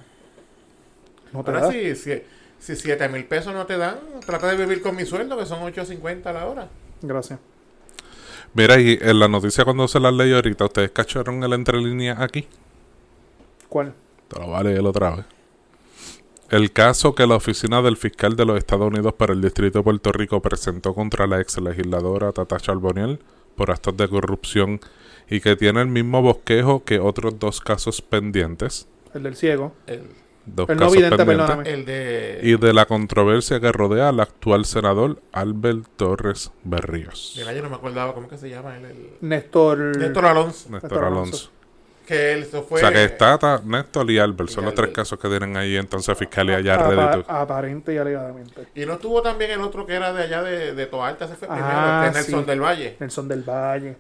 [1.32, 1.72] no te Ahora da.
[1.72, 2.22] sí, si,
[2.60, 5.62] si 7 mil pesos no te dan, trata de vivir con mi sueldo, que son
[5.62, 6.68] 8.50 a la hora.
[7.02, 7.40] Gracias.
[8.54, 12.20] Mira, y en la noticia cuando se la leí ahorita, ¿ustedes cacharon el entre líneas
[12.20, 12.50] aquí?
[13.70, 13.94] ¿Cuál?
[14.28, 15.26] Te lo voy a leer otra vez.
[16.50, 19.84] El caso que la oficina del fiscal de los Estados Unidos para el Distrito de
[19.84, 23.22] Puerto Rico presentó contra la ex legisladora Tata Charboniel
[23.62, 24.80] por actos de corrupción
[25.30, 28.88] y que tiene el mismo bosquejo que otros dos casos pendientes.
[29.14, 29.76] El del ciego.
[29.86, 30.02] El,
[30.44, 31.68] Dos El no casos vidente, pendientes.
[31.72, 32.40] el de...
[32.42, 37.36] Y de la controversia que rodea al actual senador Albert Torres Berríos.
[37.38, 38.86] Mira, yo no me acordaba cómo que se llama él.
[38.86, 39.96] El, Néstor.
[39.96, 40.70] Néstor Alonso.
[40.72, 41.38] Néstor Néstor Alonso.
[41.38, 41.52] Alonso.
[42.12, 42.78] Que él se fue...
[42.78, 44.50] o sea que está Tata, Néstor y Albert.
[44.50, 47.98] Son Y los tres casos que tienen ahí entonces fiscalía ya apa- ready aparente y
[47.98, 48.68] alegadamente.
[48.76, 51.48] Y no estuvo también el otro que era de allá de, de Toalta, ese fue
[51.50, 51.56] Ah,
[52.04, 52.46] primero, Nelson sí.
[52.50, 52.98] del Valle.
[53.00, 53.96] Nelson del Valle.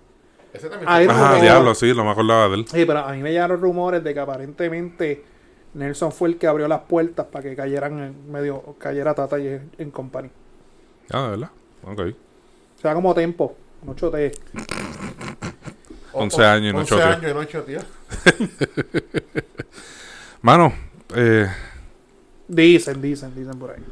[0.53, 2.65] Ese también no- Ah, diablo, sí, no me acordaba de él.
[2.67, 5.23] Sí, pero a mí me llegaron rumores de que aparentemente
[5.75, 9.57] Nelson fue el que abrió las puertas para que cayeran en medio, cayera Tata y
[9.77, 10.29] en company.
[11.11, 11.49] Ah, de verdad.
[11.85, 11.99] Ok.
[12.77, 13.55] O sea, como tempo.
[13.83, 14.33] Mucho te.
[16.13, 17.07] O- 11 o- años y no 11 choteó.
[17.07, 17.79] años y no choteó.
[20.41, 20.73] Mano,
[21.15, 21.47] eh,
[22.47, 23.83] Dicen, dicen, dicen por ahí.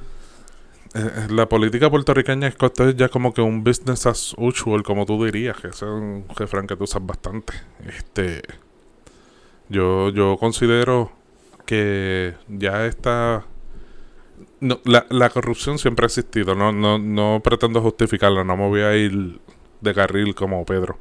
[0.95, 2.55] eh, la política puertorriqueña es,
[2.95, 6.67] ya como que un business as usual, como tú dirías, que ese es un refrán
[6.67, 7.53] que tú usas bastante.
[7.85, 8.41] Este,
[9.69, 11.11] yo, yo considero
[11.65, 13.45] que ya está...
[14.61, 18.81] No, la, la corrupción siempre ha existido, no, no, no pretendo justificarla, no me voy
[18.81, 19.39] a ir
[19.81, 20.97] de carril como Pedro.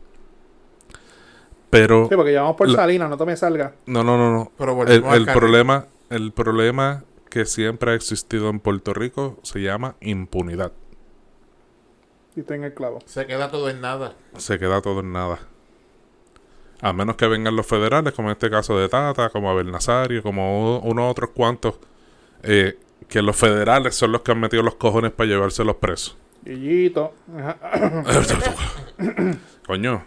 [1.71, 2.07] Pero...
[2.09, 3.75] Sí, porque llevamos por La- Salinas, no te me salga.
[3.87, 4.53] No, no, no, no.
[4.57, 9.97] Pero El, el problema, el problema que siempre ha existido en Puerto Rico se llama
[10.01, 10.73] impunidad.
[12.37, 13.01] Y en el clavo.
[13.05, 14.15] Se queda todo en nada.
[14.37, 15.41] Se queda todo en nada.
[16.81, 20.23] A menos que vengan los federales, como en este caso de Tata, como Abel Nazario,
[20.23, 21.75] como u- unos otros cuantos,
[22.45, 22.79] eh,
[23.09, 26.17] que los federales son los que han metido los cojones para llevarse los presos.
[26.45, 27.13] Guillito.
[29.67, 30.05] Coño.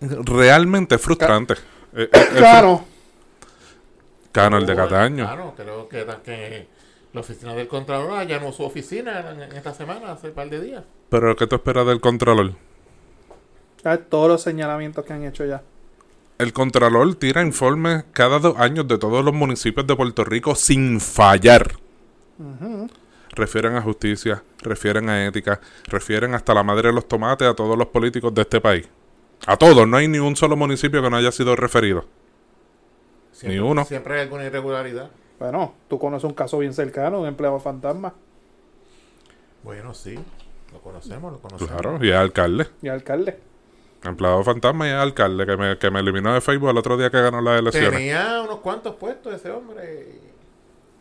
[0.00, 1.54] Realmente es frustrante.
[1.94, 2.84] Eh, eh, fru- Claro.
[4.32, 5.24] Cano, el de Cataño.
[5.24, 6.68] Claro, creo que, que
[7.12, 10.60] la oficina del Contralor allanó su oficina en, en esta semana, hace un par de
[10.60, 10.84] días.
[11.08, 12.52] Pero ¿qué tú esperas del Contralor?
[14.10, 15.62] Todos los señalamientos que han hecho ya.
[16.38, 21.00] El Contralor tira informes cada dos años de todos los municipios de Puerto Rico sin
[21.00, 21.76] fallar.
[23.30, 27.78] Refieren a justicia, refieren a ética, refieren hasta la madre de los tomates a todos
[27.78, 28.86] los políticos de este país.
[29.46, 32.04] A todos, no hay ni un solo municipio que no haya sido referido.
[33.32, 33.84] Siempre, Ni uno.
[33.84, 35.10] Siempre hay alguna irregularidad.
[35.38, 38.14] Bueno, tú conoces un caso bien cercano, un empleado fantasma
[39.62, 40.18] Bueno, sí.
[40.72, 41.70] Lo conocemos, lo conocemos.
[41.70, 42.66] Claro, y es alcalde.
[42.82, 43.38] y alcalde.
[44.02, 47.10] Empleado fantasma y es alcalde que me, que me eliminó de Facebook el otro día
[47.10, 47.92] que ganó las elecciones.
[47.92, 50.20] Tenía unos cuantos puestos ese hombre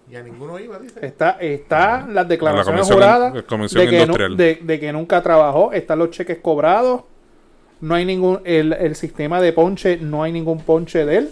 [0.09, 1.05] y, a ninguno iba, dice.
[1.05, 6.11] Está, está las declaraciones juradas la de, que de, de que nunca trabajó, están los
[6.11, 7.03] cheques cobrados,
[7.81, 11.29] no hay ningún, el, el sistema de ponche, no hay ningún ponche de él.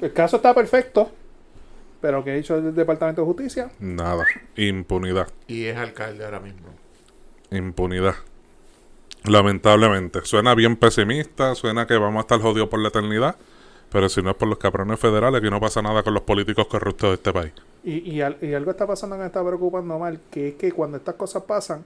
[0.00, 1.10] El caso está perfecto,
[2.00, 4.24] pero que ha dicho el Departamento de Justicia, Nada.
[4.56, 5.28] Impunidad.
[5.48, 6.68] Y es alcalde ahora mismo.
[7.50, 8.14] Impunidad.
[9.24, 10.20] Lamentablemente.
[10.24, 13.36] Suena bien pesimista, suena que vamos a estar jodidos por la eternidad.
[13.90, 16.66] Pero si no es por los cabrones federales, aquí no pasa nada con los políticos
[16.66, 17.52] corruptos de este país.
[17.82, 20.72] y, y, al- y algo está pasando que me está preocupando mal, que es que
[20.72, 21.84] cuando estas cosas pasan,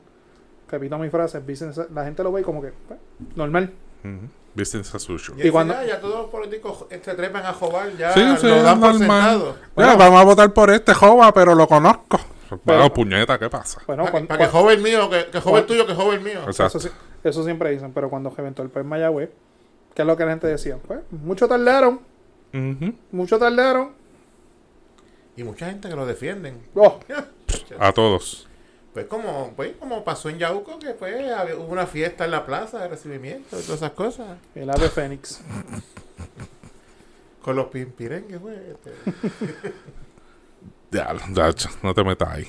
[0.72, 2.98] repito mi frase, business- la gente lo ve como que pues,
[3.36, 3.72] normal.
[4.02, 4.28] Ujú.
[4.54, 5.38] Business as usual.
[5.40, 8.62] Y, Y cuando- ya todos los políticos se trepan a jobar, ya Sí, sí, lo
[8.62, 9.52] dan por sentado.
[9.54, 9.96] Ya, Bueno.
[9.96, 12.18] vamos a votar por este jova, pero lo conozco.
[12.64, 13.80] Bueno, puñeta, ¿qué pasa?
[13.86, 16.40] Bueno, Para cuando- que, pa' que joven mío, que, que joven tuyo, que joven mío.
[16.46, 16.78] Exacto.
[16.78, 16.90] Eso,
[17.24, 19.30] eso siempre dicen, pero cuando reventó el pez Mayagüez,
[19.94, 20.76] ¿qué es lo que la gente decía?
[20.86, 22.00] Pues, mucho tardaron,
[22.52, 22.92] Ujú.
[23.12, 23.92] mucho tardaron.
[25.34, 26.60] Y mucha gente que lo defienden.
[26.74, 26.98] Oh,
[27.78, 28.46] A todos.
[28.92, 32.44] Pues como, pues como pasó en Yauco, que fue, había- hubo una fiesta en la
[32.44, 34.36] plaza de recibimiento y todas esas cosas.
[34.54, 35.40] el ave fénix.
[37.42, 38.56] Con los pimpirengues, güey.
[38.56, 38.92] este.
[40.90, 41.50] Ya, ya,
[41.82, 42.46] no te metas ahí.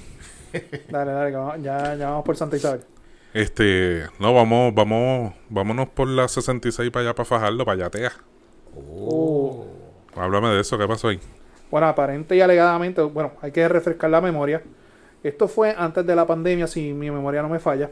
[0.89, 1.31] Dale, dale,
[1.63, 2.81] ya, ya vamos por Santa Isabel.
[3.33, 8.11] Este, no, vamos, vamos, vámonos por la 66 para allá, para Fajardo, para Yatea.
[8.75, 9.65] Oh.
[10.15, 11.19] Háblame de eso, ¿qué pasó ahí?
[11.71, 14.61] Bueno, aparente y alegadamente, bueno, hay que refrescar la memoria.
[15.23, 17.89] Esto fue antes de la pandemia, si mi memoria no me falla.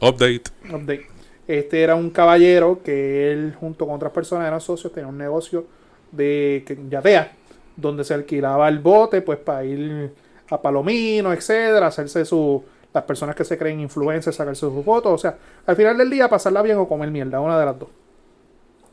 [0.00, 0.42] Update.
[0.68, 1.06] Update.
[1.46, 5.66] Este era un caballero que él, junto con otras personas, eran socios, tenía un negocio
[6.10, 7.32] de yatea,
[7.76, 10.12] donde se alquilaba el bote, pues para ir
[10.50, 12.62] a Palomino, etcétera, hacerse su.
[12.92, 15.12] Las personas que se creen influencers, sacarse sus fotos.
[15.12, 17.88] O sea, al final del día, pasarla bien o comer mierda, una de las dos.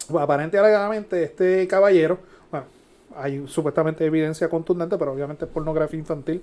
[0.09, 2.17] Pues, aparente y alegadamente, este caballero,
[2.49, 2.65] bueno,
[3.15, 6.41] hay supuestamente evidencia contundente, pero obviamente es pornografía infantil,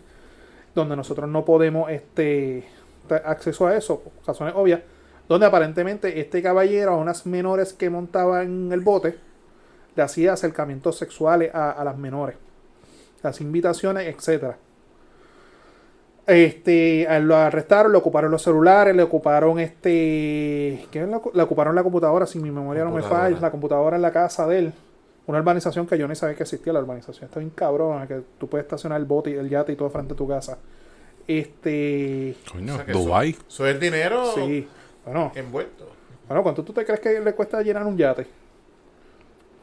[0.77, 2.65] donde nosotros no podemos este,
[3.09, 4.81] tener acceso a eso, por razones obvias,
[5.29, 9.19] donde aparentemente este caballero a unas menores que montaba en el bote
[9.97, 12.37] le hacía acercamientos sexuales a, a las menores,
[13.23, 14.59] las invitaciones, etcétera.
[16.27, 21.75] Este, lo arrestaron, le ocuparon los celulares, le ocuparon este, ¿qué es la- le ocuparon
[21.75, 24.73] la computadora, si mi memoria no me falla, la computadora en la casa de él.
[25.27, 28.49] Una urbanización que yo ni sabía que existía, la urbanización está bien cabrona, que tú
[28.49, 30.59] puedes estacionar el bote y el yate y todo frente a tu casa.
[31.27, 33.31] Este, Coño, O sea Dubai.
[33.31, 34.69] Eso, eso es dinero sí,
[35.05, 35.89] bueno, envuelto.
[36.29, 38.27] bueno, ¿cuánto tú te crees que le cuesta llenar un yate?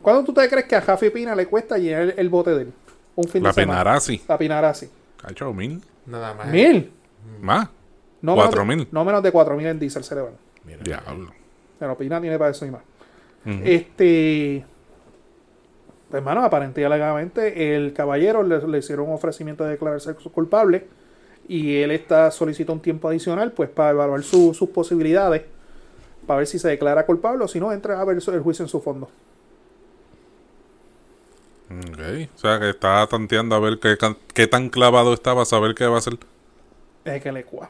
[0.02, 2.62] ¿Cuánto tú te crees que a Jafi Pina le cuesta llenar el, el bote de
[2.64, 2.74] él?
[3.16, 3.80] Un fin La de semana.
[3.80, 4.22] Penarazzi.
[4.28, 4.90] La Pinarasi.
[5.18, 5.82] Cacho, mil.
[6.06, 6.48] Nada más.
[6.48, 6.92] ¿Mil?
[7.40, 7.70] Más.
[8.22, 8.88] No Cuatro menos de- mil.
[8.94, 10.34] No menos de cuatro mil en diésel se le van.
[10.84, 11.32] Diablo.
[11.80, 12.82] Pero Pina tiene para eso y más.
[13.64, 14.66] Este.
[16.14, 20.88] Hermano, aparentemente y alegadamente el caballero le, le hicieron un ofrecimiento de declararse culpable
[21.48, 25.44] y él está solicita un tiempo adicional pues para evaluar su- sus posibilidades
[26.28, 28.70] para ver si se declara culpable o si no entra a ver el juicio en
[28.70, 29.10] su fondo.
[31.70, 32.00] Ok.
[32.36, 33.98] O sea, que estaba tanteando a ver qué,
[34.34, 36.18] qué tan clavado estaba a saber qué va a hacer.
[37.06, 37.70] Es que le cua.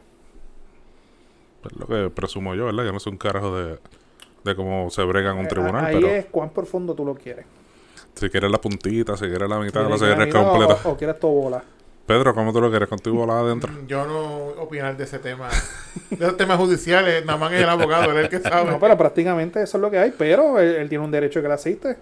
[1.64, 2.86] Es lo que presumo yo, ¿verdad?
[2.86, 3.80] Yo no sé un carajo de,
[4.46, 7.16] de cómo se brega en un Eh, tribunal, Ahí pero es cuán profundo tú lo
[7.16, 7.46] quieres.
[8.16, 10.78] Si quieres la puntita, si quieres la mitad, la ¿Quieres completa.
[10.84, 11.64] O, o quieres todo bola.
[12.05, 12.89] Pedro, ¿cómo tú lo quieres?
[12.89, 13.72] ¿Con tu bola adentro?
[13.88, 15.49] Yo no opinar de ese tema.
[16.09, 18.70] De esos temas judiciales, nada más es el abogado, él es el que sabe.
[18.72, 21.47] No, pero prácticamente eso es lo que hay, pero él, él tiene un derecho que
[21.47, 21.97] le asiste.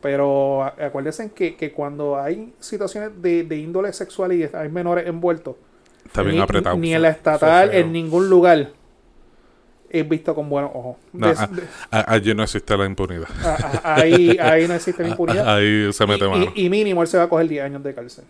[0.00, 5.56] Pero acuérdense que, que cuando hay situaciones de, de índole sexual y hay menores envueltos,
[6.04, 6.76] Está bien ni, apretado.
[6.76, 8.70] ni en la estatal, es en ningún lugar,
[9.92, 10.96] es visto con buenos ojos.
[11.12, 13.28] No, ah, de- ah, Allí no existe la impunidad.
[13.44, 15.56] a- a- ahí, ahí no existe la impunidad.
[15.56, 16.52] Ahí se mete y, mano.
[16.54, 18.24] y- y mínimo él se va a coger 10 años de cárcel.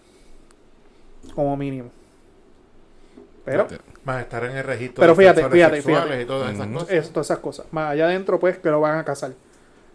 [1.34, 1.90] Como mínimo.
[3.44, 3.66] Pero
[4.04, 6.22] Más estar en el registro Pero de fíjate, infracciones fíjate, fíjate.
[6.22, 6.74] y todas esas Ujú.
[6.74, 6.90] cosas.
[6.90, 7.66] eso, todas esas cosas.
[7.72, 9.32] Más allá adentro, pues, que lo van a casar.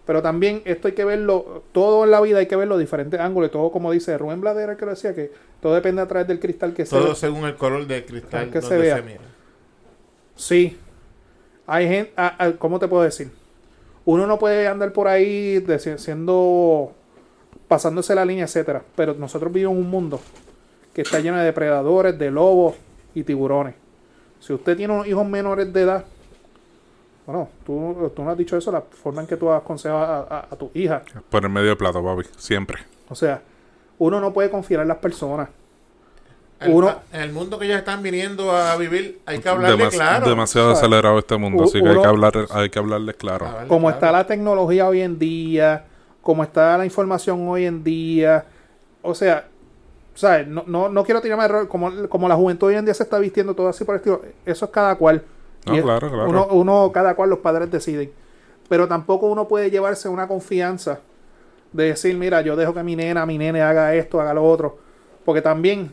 [0.06, 3.20] Pero también esto hay que verlo, todo en la vida hay que verlo de diferentes
[3.20, 3.52] ángulos.
[3.52, 6.74] Todo, como dice Rubén Bladera, que lo decía, que todo depende a través del cristal
[6.74, 7.16] que se Todo ve.
[7.16, 8.96] según el color del cristal Que se vea.
[8.98, 9.20] se mira.
[10.36, 10.78] Sí.
[11.68, 13.30] Hay gente, ah, ah, ¿cómo te puedo decir?
[14.06, 15.64] Uno no puede andar por ahí
[15.98, 16.94] siendo,
[17.68, 18.82] pasándose la línea, etcétera.
[18.96, 20.22] Pero nosotros vivimos en un mundo
[20.94, 22.76] que está lleno de depredadores, de lobos
[23.14, 23.76] y tiburones.
[24.40, 26.06] Si usted tiene unos hijos menores de edad,
[27.26, 30.48] bueno, tú, tú no has dicho eso, la forma en que tú aconsejas a, a,
[30.50, 31.04] a tu hija.
[31.30, 32.24] Por el medio de plato, papi.
[32.38, 32.78] Siempre.
[33.10, 33.42] O sea,
[34.00, 35.50] uno no puede confiar en las personas.
[36.60, 39.94] El- Uno- en el mundo que ellos están viniendo a vivir, hay que hablarle Demas-
[39.94, 40.28] claro.
[40.28, 43.46] Demasiado acelerado este mundo, u- así que hay que, hablar, hay que hablarles claro.
[43.46, 43.96] Hablarle como claro.
[43.96, 45.86] está la tecnología hoy en día,
[46.22, 48.44] como está la información hoy en día,
[49.04, 49.46] o sea,
[50.16, 50.48] ¿sabes?
[50.48, 53.20] No, no, no quiero tirarme error, como, como la juventud hoy en día se está
[53.20, 55.24] vistiendo todo así por el estilo, eso es cada cual.
[55.68, 56.28] No, es- claro, claro.
[56.30, 58.12] Uno, uno, cada cual, los padres deciden.
[58.68, 61.00] Pero tampoco uno puede llevarse una confianza
[61.72, 64.80] de decir, mira, yo dejo que mi nena, mi nene haga esto, haga lo otro.
[65.24, 65.92] Porque también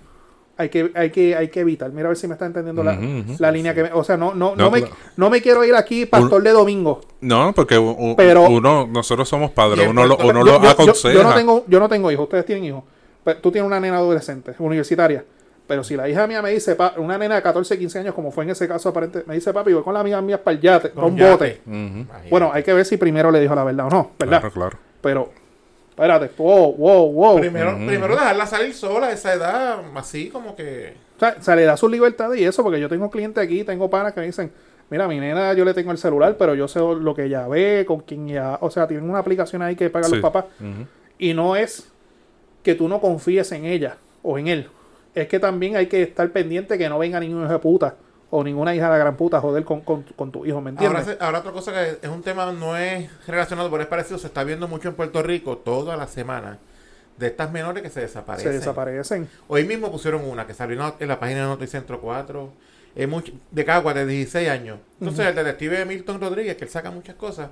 [0.57, 1.91] hay que, hay que, hay que evitar.
[1.91, 2.99] Mira a ver si me está entendiendo la,
[3.39, 4.97] la línea que me, O sea, no, no, no, No, me, claro.
[5.17, 7.01] no me quiero ir aquí pastor de domingo.
[7.21, 10.69] No, porque u- u- Pero- uno, nosotros somos padres, uno lo, uno yo, lo yo-
[10.69, 11.15] aconseja.
[11.15, 12.85] yo no tengo, yo no tengo hijos, ustedes tienen hijos.
[13.25, 15.25] Pero tú tienes una nena adolescente, universitaria.
[15.67, 18.31] Pero si la hija mía me dice, pa- una nena de 14, 15 años, como
[18.31, 20.61] fue en ese caso aparente, me dice, papi, voy con las amigas mías para el
[20.61, 21.61] yate, con un yate.
[21.65, 22.07] bote.
[22.31, 24.41] Bueno, hay que ver si primero le dijo la verdad o no, ¿verdad?
[24.41, 24.79] Claro, claro.
[25.01, 25.33] Pero,
[25.95, 27.39] espérate, wow, wow, wow.
[27.41, 30.95] primero, primero dejarla salir sola a esa edad, así como que...
[31.17, 33.89] O sea, se le da su libertad y eso, porque yo tengo clientes aquí, tengo
[33.89, 34.51] panas que me dicen,
[34.91, 37.85] mira, mi nena yo le tengo el celular, pero yo sé lo que ella ve,
[37.87, 38.59] con quién ella...
[38.61, 40.17] O sea, tienen una aplicación ahí que pagan Sí.
[40.17, 40.47] los papás.
[41.19, 41.89] Y no es
[42.65, 44.69] que tú no confíes en ella o en él.
[45.15, 47.95] Es que también hay que estar pendiente que no venga ningún hijo de puta
[48.37, 51.17] o ninguna hija de la gran puta joder con, con, con tu hijo, ¿me entiendes?
[51.21, 54.43] Ahora, otra cosa que es un tema, no es relacionado, pero es parecido, se está
[54.43, 56.59] viendo mucho en Puerto Rico toda la semana
[57.17, 58.51] de estas menores que se desaparecen.
[58.53, 59.29] Se desaparecen.
[59.47, 62.51] Hoy mismo pusieron una que salió en la- en la página de Noticentro 4,
[62.95, 64.79] de Cagua, de 16 años.
[65.01, 67.51] Entonces el detective Milton Rodríguez, que él saca muchas cosas,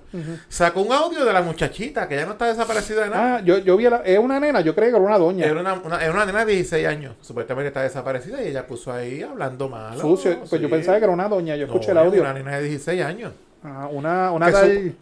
[0.48, 3.36] sacó un audio de la muchachita, que ya no está desaparecida de nada.
[3.36, 5.44] Ah, yo, yo vi a la, es una nena, yo creo que era una doña.
[5.44, 8.92] Era una, una, era una nena de 16 años, supuestamente está desaparecida y ella puso
[8.92, 10.00] ahí hablando malo.
[10.00, 10.40] Sucio.
[10.48, 12.20] Pues yo pensaba que era una doña, yo No, escuché el audio.
[12.20, 13.32] Una nena de 16 años.
[13.64, 14.94] Ah, una una tal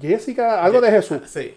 [0.00, 1.20] Jessica, algo de Jesús.
[1.26, 1.54] Sí.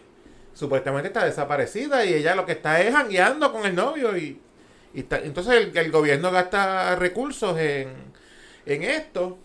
[0.53, 4.39] Supuestamente está desaparecida y ella lo que está es jangueando con el novio y,
[4.93, 7.89] y está- entonces el, el gobierno gasta recursos en,
[8.65, 9.37] en esto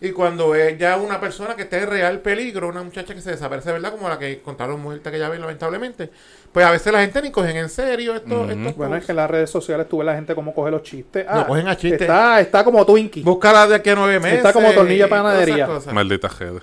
[0.00, 3.30] y cuando es ya una persona que está en real peligro, una muchacha que se
[3.30, 3.92] desaparece, ¿verdad?
[3.92, 6.10] Como la que contaron muerta que ya ven lamentablemente,
[6.50, 9.16] pues a veces la gente ni cogen en serio esto, estos Bueno, es que en
[9.16, 11.24] las redes sociales tú ves la gente cómo coge los chistes.
[11.32, 12.00] No, cogen a chistes.
[12.00, 13.22] Está, está como Twinkie.
[13.22, 14.38] Búscala de aquí a nueve meses.
[14.38, 15.66] Está como esas panadería.
[15.92, 16.60] Maldita jede.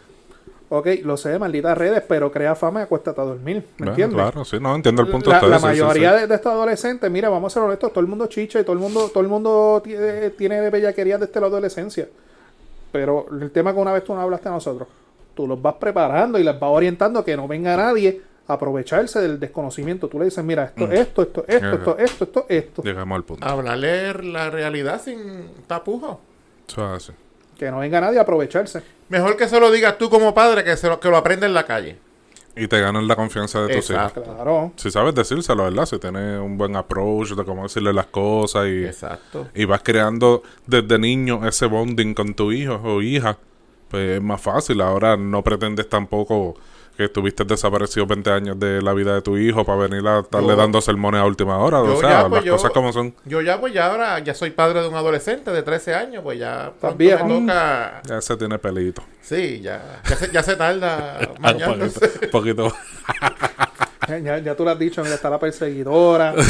[0.71, 3.55] Ok, lo sé, malditas redes, pero crea fama y acuéstate a dormir.
[3.57, 4.15] ¿Me Bueno, entiendes?
[4.15, 5.73] claro, sí, no, entiendo el punto la, de la ustedes.
[5.73, 6.19] sí, sí, mayoría sí.
[6.21, 8.73] De, de estos adolescentes, mira, vamos a ser honestos, todo el mundo chicha y todo
[8.73, 12.07] el mundo, todo el mundo tiene, tiene bellaquerías desde la adolescencia.
[12.91, 14.87] Pero el tema que una vez tú no hablaste a nosotros,
[15.35, 19.39] tú los vas preparando y les vas orientando que no venga nadie a aprovecharse del
[19.39, 20.07] desconocimiento.
[20.07, 20.91] Tú le dices, mira, esto, Mm.
[20.91, 21.75] esto, esto, esto, Ajá.
[21.75, 22.81] esto, esto, esto, esto.
[22.83, 23.47] Llegamos al punto.
[23.47, 26.17] Hablarle la realidad sin tapujos.
[26.67, 27.13] Eso es así.
[27.59, 28.81] Que no venga nadie a aprovecharse.
[29.09, 31.53] Mejor que se lo digas tú como padre que, se lo, que lo aprenda en
[31.53, 31.97] la calle.
[32.55, 34.03] Y te ganan la confianza de tus hijos.
[34.07, 34.23] Exacto.
[34.23, 34.71] Claro.
[34.77, 35.85] Si sabes decírselo, ¿verdad?
[35.85, 39.47] Si tienes un buen approach de cómo decirle las cosas y, Exacto.
[39.53, 43.37] y vas creando desde niño ese bonding con tu hijo o hija,
[43.89, 44.81] pues es más fácil.
[44.81, 46.55] Ahora no pretendes tampoco
[46.99, 50.49] que estuviste desaparecido 20 años de la vida de tu hijo para venir a estarle
[50.49, 51.77] Yo- dando sermones a última hora.
[51.77, 53.15] yo o sea, ya, pues, las yo- cosas como son.
[53.23, 56.37] Yo ya, pues ya ahora, ya soy padre de un adolescente de 13 años, pues
[56.37, 57.25] ya viejo.
[57.25, 58.01] me toca...
[58.05, 59.01] Ya se tiene pelito.
[59.21, 61.99] Sí, ya, ya, se, ya se tarda Un mañándose.
[62.27, 62.67] poquito.
[62.67, 62.73] poquito.
[64.17, 66.33] Ya, ya- tú lo has dicho, mira, está la perseguidora.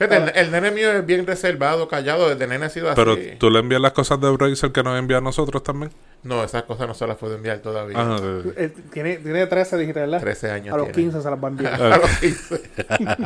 [0.00, 2.96] El, el nene mío es bien reservado, callado, desde nene ha sido así.
[2.96, 5.92] Pero tú le envías las cosas de Bracer que nos envía a nosotros también.
[6.22, 7.96] No, esas cosas no se las puedo enviar todavía.
[7.98, 10.20] Ah, eh, Eh, tiene, tiene 13, dijiste, ¿verdad?
[10.20, 11.10] 13 años A los tiene.
[11.12, 11.82] 15 se las va a enviar.
[11.82, 12.62] A los 15.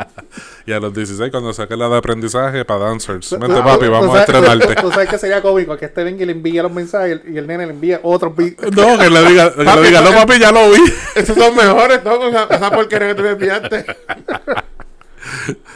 [0.66, 3.30] y a los 16 cuando saque la de aprendizaje para dancers.
[3.30, 4.74] Vente Tú- papi, vamos a sabes- estrenarte.
[4.80, 7.46] Tú sabes que sería cómico que este venga y le envíe los mensajes y el
[7.46, 10.26] nene le envía otros No, que le diga, que Papi, le diga, no papi.
[10.26, 10.80] papi, ya lo vi.
[11.16, 12.43] Esos son mejores, ¿no?
[12.44, 13.84] Esa, esa porquería que tú me enviaste.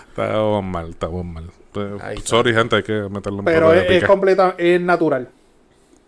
[0.08, 1.44] Estamos mal, estamos mal.
[1.44, 2.26] Está.
[2.26, 5.28] Sorry, gente, hay que meterle un Pero es, es completa, es natural.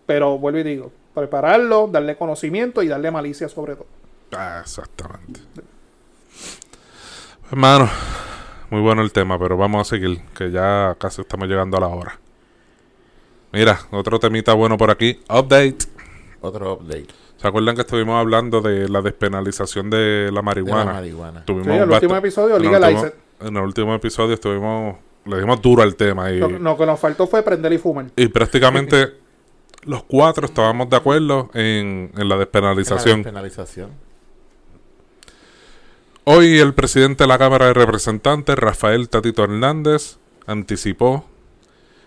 [0.07, 3.87] Pero vuelvo y digo, prepararlo, darle conocimiento y darle malicia sobre todo.
[4.33, 5.41] Ah, exactamente.
[7.51, 7.89] Hermano,
[8.71, 11.89] muy bueno el tema, pero vamos a seguir, que ya casi estamos llegando a la
[11.89, 12.19] hora.
[13.53, 15.21] Mira, otro temita bueno por aquí.
[15.29, 15.79] Update.
[16.41, 20.93] Otro update ¿Se acuerdan que estuvimos hablando de la despenalización de la de la marihuana?
[20.93, 21.45] marihuana.
[21.47, 23.07] Tuvimos Sí, el último episodio, en el último-
[23.41, 27.01] En el último episodio estuvimos, le dimos duro al tema y, Lo, lo que nos
[27.01, 28.07] faltó fue prender y fumar.
[28.15, 29.15] y prácticamente
[29.85, 33.21] los cuatro estábamos de acuerdo en, en la despenalización.
[33.21, 33.91] La penalización.
[36.25, 41.25] Hoy el presidente de la Cámara de Representantes, Rafael Tatito Hernández, anticipó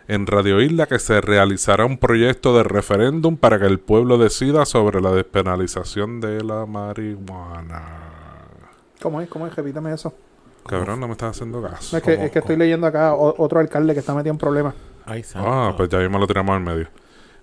[0.07, 4.65] en Radio Isla que se realizará un proyecto de referéndum para que el pueblo decida
[4.65, 7.83] sobre la despenalización de la marihuana.
[9.01, 9.29] ¿Cómo es?
[9.29, 9.55] ¿Cómo es?
[9.55, 10.13] Repítame eso.
[10.67, 11.97] Cabrón, no me estás haciendo No, caso.
[11.97, 14.73] es, que, ¿Cómo- es que estoy leyendo acá otro alcalde que está metido en problemas.
[15.05, 15.23] Ay.
[15.35, 16.87] Ah, pues ya mismo lo tiramos en medio.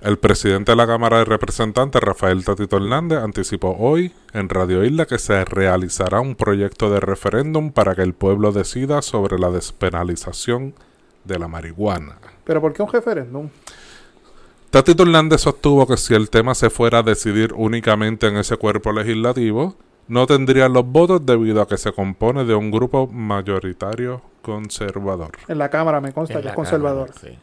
[0.01, 5.05] El presidente de la Cámara de Representantes, Rafael Tatito Hernández, anticipó hoy en Radio Isla
[5.05, 10.73] que se realizará un proyecto de referéndum para que el pueblo decida sobre la despenalización
[11.25, 12.17] de la marihuana.
[12.51, 13.49] ¿Pero por qué un referéndum?
[14.71, 18.91] Tatito Hernández sostuvo que si el tema se fuera a decidir únicamente en ese cuerpo
[18.91, 19.77] legislativo,
[20.09, 25.31] no tendrían los votos debido a que se compone de un grupo mayoritario conservador.
[25.47, 27.13] En la Cámara me consta En que es conservador.
[27.13, 27.39] Cámara, sí.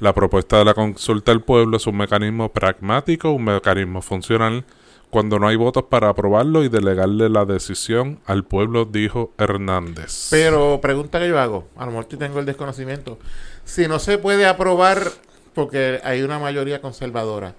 [0.00, 4.64] La propuesta de la consulta del pueblo es un mecanismo pragmático, un mecanismo funcional,
[5.12, 10.28] cuando no hay votos para aprobarlo y delegarle la decisión al pueblo, dijo Hernández.
[10.30, 13.18] Pero pregunta que yo hago, a lo mejor tengo el desconocimiento.
[13.66, 15.12] Si no se puede aprobar
[15.54, 17.54] porque hay una mayoría conservadora,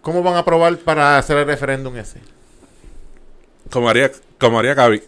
[0.00, 2.20] ¿cómo van a aprobar para hacer el referéndum ese?
[3.70, 5.02] como haría, como haría Gaby.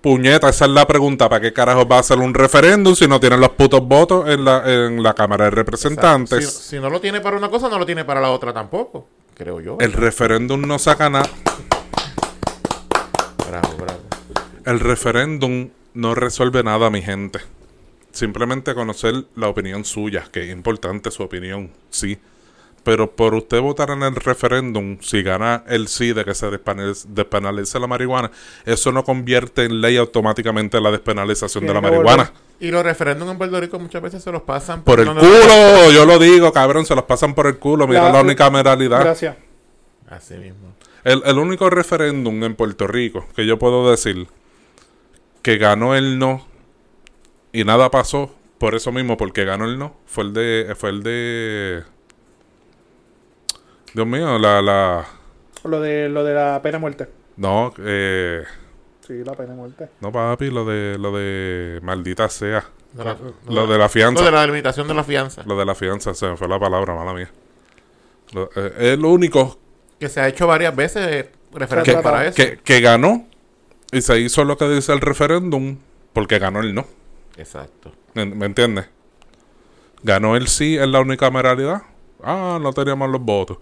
[0.00, 1.28] Puñeta, esa es la pregunta.
[1.28, 4.44] ¿Para qué carajo va a hacer un referéndum si no tienen los putos votos en
[4.44, 6.52] la, en la Cámara de Representantes?
[6.52, 9.06] Si, si no lo tiene para una cosa, no lo tiene para la otra tampoco,
[9.38, 9.78] creo yo.
[9.80, 11.30] El referéndum no saca nada.
[13.48, 14.00] Bravo, bravo.
[14.66, 17.38] El referéndum no resuelve nada, mi gente.
[18.10, 22.18] Simplemente conocer la opinión suya, que es importante su opinión, sí.
[22.88, 27.78] Pero por usted votar en el referéndum, si gana el sí de que se despenalice,
[27.78, 28.30] la marihuana,
[28.64, 32.32] eso no convierte en ley automáticamente la despenalización de la marihuana.
[32.58, 35.90] Y los referéndums en Puerto Rico muchas veces se los pasan Por el donde- culo,
[35.92, 37.86] yo lo digo, cabrón, se los pasan por el culo.
[37.86, 39.00] Mira La- la, unicameralidad.
[39.00, 39.36] Gracias.
[40.08, 40.72] Así mismo.
[41.04, 44.28] El, el único referéndum en Puerto Rico que yo puedo decir
[45.42, 46.46] que ganó el no
[47.52, 50.74] y nada pasó por eso mismo, porque ganó el no, fue el de.
[50.74, 51.82] Fue el de.
[53.98, 54.62] Dios mío, la.
[54.62, 55.04] la
[55.64, 57.08] Lo de, lo de la pena de muerte.
[57.36, 58.44] no, eh,
[59.04, 59.88] Sí, la pena de muerte.
[60.00, 60.96] no, papi, lo de.
[60.98, 61.80] Lo de.
[61.82, 62.64] Maldita sea.
[62.96, 63.16] La-
[63.48, 64.20] Lo de la fianza.
[64.20, 65.42] Lo de la delimitación de la fianza.
[65.44, 67.28] Lo de la fianza, se me fue la palabra, mala mía.
[68.32, 69.58] Lo- eh, es lo único
[69.98, 72.36] Que se ha hecho varias veces referéndum Que- para eso.
[72.36, 73.26] que, que ganó
[73.90, 75.76] y se hizo lo que dice el referéndum
[76.12, 76.86] porque ganó el no.
[77.36, 77.90] Exacto.
[78.14, 78.86] ¿Me, me entiendes?
[80.04, 81.82] Ganó el sí en la unicameralidad.
[82.22, 83.58] Ah, no teníamos los votos.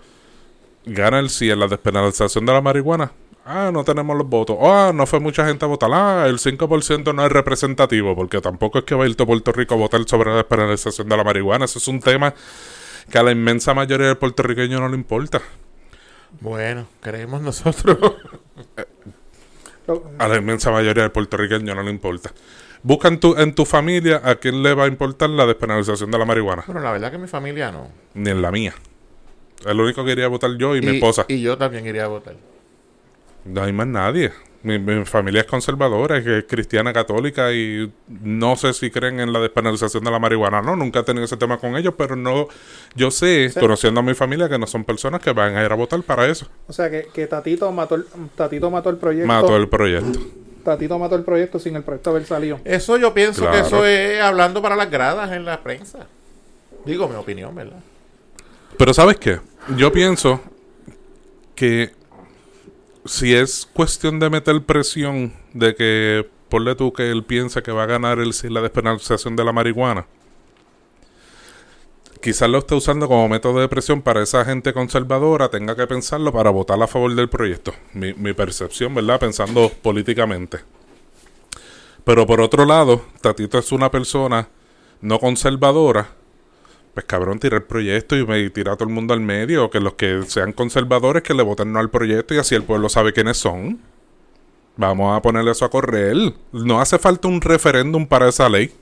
[0.87, 3.11] Gana el sí en la despenalización de la marihuana.
[3.45, 4.57] Ah, no tenemos los votos.
[4.61, 5.91] Ah, no fue mucha gente a votar.
[5.93, 9.53] Ah, el 5% no es representativo, porque tampoco es que va a ir todo Puerto
[9.53, 11.64] Rico a votar sobre la despenalización de la marihuana.
[11.64, 12.34] Eso es un tema
[13.11, 15.41] que a la inmensa mayoría del puertorriqueño no le importa.
[16.41, 17.99] Bueno, creemos nosotros.
[20.18, 22.32] A la inmensa mayoría del puertorriqueño no le importa.
[22.82, 26.18] Busca en tu, en tu familia a quién le va a importar la despenalización de
[26.18, 26.64] la marihuana.
[26.66, 27.89] bueno, la verdad que mi familia no.
[28.14, 28.74] Ni en la mía.
[29.64, 31.24] El único que iría a votar yo y, mi esposa.
[31.28, 32.36] Y yo también iría a votar.
[33.44, 34.32] No hay más nadie.
[34.62, 39.32] Mi, mi familia es conservadora, es, es cristiana católica y no sé si creen en
[39.32, 40.61] la despenalización de la marihuana.
[40.61, 42.48] No, nunca he tenido ese tema con ellos, pero no,
[42.96, 43.61] yo sé, Sí.
[43.61, 46.26] conociendo a mi familia, que no son personas que van a ir a votar para
[46.26, 46.48] eso.
[46.66, 49.28] O sea que, que Tatito mató el, Tatito mató el proyecto.
[49.28, 50.18] Mató el proyecto.
[50.64, 52.59] Tatito mató el proyecto sin el proyecto haber salido.
[52.64, 56.09] Eso yo pienso que eso es hablando para las gradas en la prensa.
[56.84, 57.78] Digo mi opinión, ¿verdad?
[58.79, 59.41] Pero ¿sabes qué?
[59.77, 60.41] Yo pienso
[61.55, 61.93] que
[63.07, 67.85] si es cuestión de meter presión de que ponle tú que él piensa que va
[67.85, 70.07] a ganar el la despenalización de la marihuana,
[72.20, 76.33] quizás lo esté usando como método de presión para esa gente conservadora tenga que pensarlo
[76.33, 77.72] para votar a favor del proyecto.
[77.95, 79.20] Mi, mi percepción, ¿verdad?
[79.20, 80.59] Pensando políticamente.
[82.05, 84.49] Pero por otro lado, Tatito es una persona
[85.01, 86.09] no conservadora
[86.97, 89.68] pues cabrón, tira el proyecto y me tira a todo el mundo al medio.
[89.68, 92.88] Que los que sean conservadores que le voten no al proyecto y así el pueblo
[92.88, 93.78] sabe quiénes son.
[94.78, 96.16] Vamos a ponerle eso a correr.
[96.53, 98.72] No hace falta un referéndum para esa ley.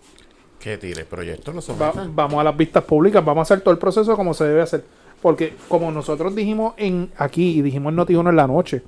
[0.61, 2.07] Que tire el proyecto, Va- someta.
[2.09, 4.85] vamos a las vistas públicas, vamos a hacer todo el proceso como se debe hacer.
[5.21, 8.83] Porque como nosotros dijimos en aquí y dijimos en Noti1 en la noche,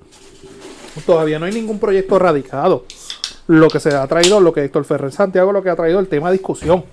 [1.05, 2.85] todavía no hay ningún proyecto radicado.
[3.49, 6.09] Lo que se ha traído, lo que Héctor Ferrer Santiago, lo que ha traído el
[6.09, 6.85] tema de discusión.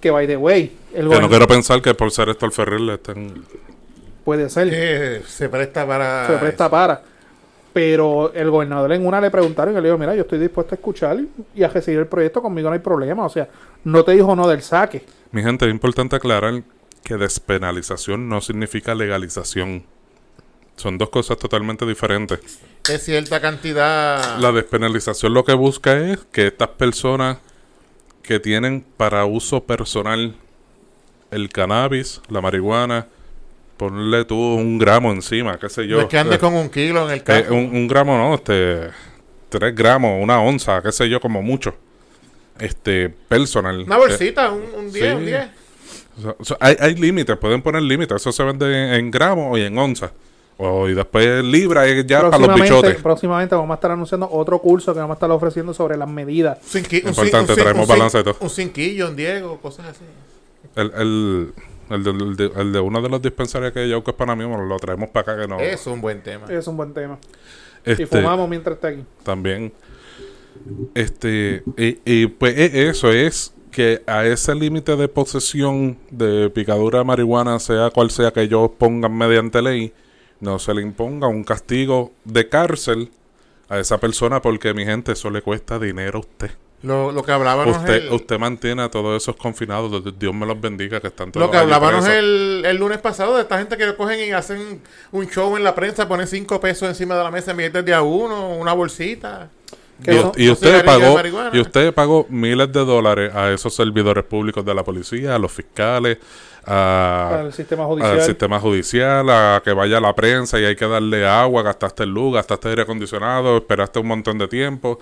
[0.00, 2.52] Que by the way, el Que no gobierno quiero pensar que por ser esto el
[2.52, 3.44] Ferrer le estén...
[4.24, 5.22] puede ser.
[5.26, 6.26] Se presta para.
[6.26, 7.02] se presta para.
[7.72, 10.76] Pero el gobernador en una le preguntaron y le dijo, mira, yo estoy dispuesto a
[10.76, 11.18] escuchar
[11.54, 13.24] y a recibir el proyecto, conmigo no hay problema.
[13.24, 13.48] O sea,
[13.84, 15.04] no te dijo no del saque.
[15.30, 16.62] Mi gente, es importante aclarar
[17.04, 19.84] que despenalización no significa legalización.
[20.76, 22.40] Son dos cosas totalmente diferentes.
[22.88, 24.38] Es cierta cantidad.
[24.38, 27.38] La despenalización lo que busca es que estas personas
[28.22, 30.34] que tienen para uso personal
[31.30, 33.06] el cannabis, la marihuana,
[33.76, 35.96] ponle tú un gramo encima, qué sé yo.
[35.96, 37.54] no es que ande Eh, con un kilo en el eh, carro.
[37.54, 38.88] un, un gramo no, este,
[39.48, 41.74] tres gramos, una onza, qué sé yo, como mucho.
[42.58, 43.84] Este, personal.
[43.86, 45.10] Una bolsita, un, un 10, sí.
[45.16, 45.40] un 10.
[45.42, 45.50] Eh,
[46.38, 48.16] o sea, hay, hay límites, pueden poner límites.
[48.16, 50.12] Eso se vende en, en gramos y en onza.
[50.62, 53.00] O, y después libra y ya para los bichotes.
[53.02, 56.58] próximamente vamos a estar anunciando otro curso que vamos a estar ofreciendo sobre las medidas.
[56.62, 58.36] Un cinqui- Importante, un traemos un balance de todo.
[58.40, 60.04] Un cinquillo, un Diego, cosas así.
[60.76, 61.52] El, el,
[61.88, 64.36] el, de, el de- el de uno de los dispensarios que yo que es para
[64.36, 65.58] mí, bueno, lo traemos para acá que no.
[65.60, 66.44] Es un buen tema.
[66.50, 67.18] Es un buen tema.
[67.82, 69.04] Este, Y fumamos mientras esté aquí.
[69.22, 69.72] también.
[70.94, 76.98] Este, y, y, pues e- eso es que a ese límite de posesión de picadura
[76.98, 79.92] de marihuana, sea cual sea que ellos pongan mediante ley,
[80.40, 83.10] no se le imponga un castigo de cárcel
[83.68, 86.50] a esa persona porque mi gente eso le cuesta dinero a usted.
[86.82, 90.58] Lo, lo que hablábamos Usted, el, usted mantiene a todos esos confinados, Dios me los
[90.58, 93.94] bendiga que están todos lo que hablábamos el, el lunes pasado de esta gente que
[93.96, 94.80] cogen y hacen
[95.12, 97.92] un show en la prensa, ponen cinco pesos encima de la mesa en billetes de
[97.92, 99.50] a uno, una bolsita.
[100.06, 101.20] Y, y usted pagó
[101.52, 105.52] y usted pagó miles de dólares a esos servidores públicos de la policía, a los
[105.52, 106.16] fiscales,
[106.64, 108.22] a, al sistema al judicial.
[108.22, 112.34] sistema judicial, a que vaya a la prensa y hay que darle agua, gastaste luz,
[112.34, 114.98] gastaste aire acondicionado, esperaste un montón de tiempo.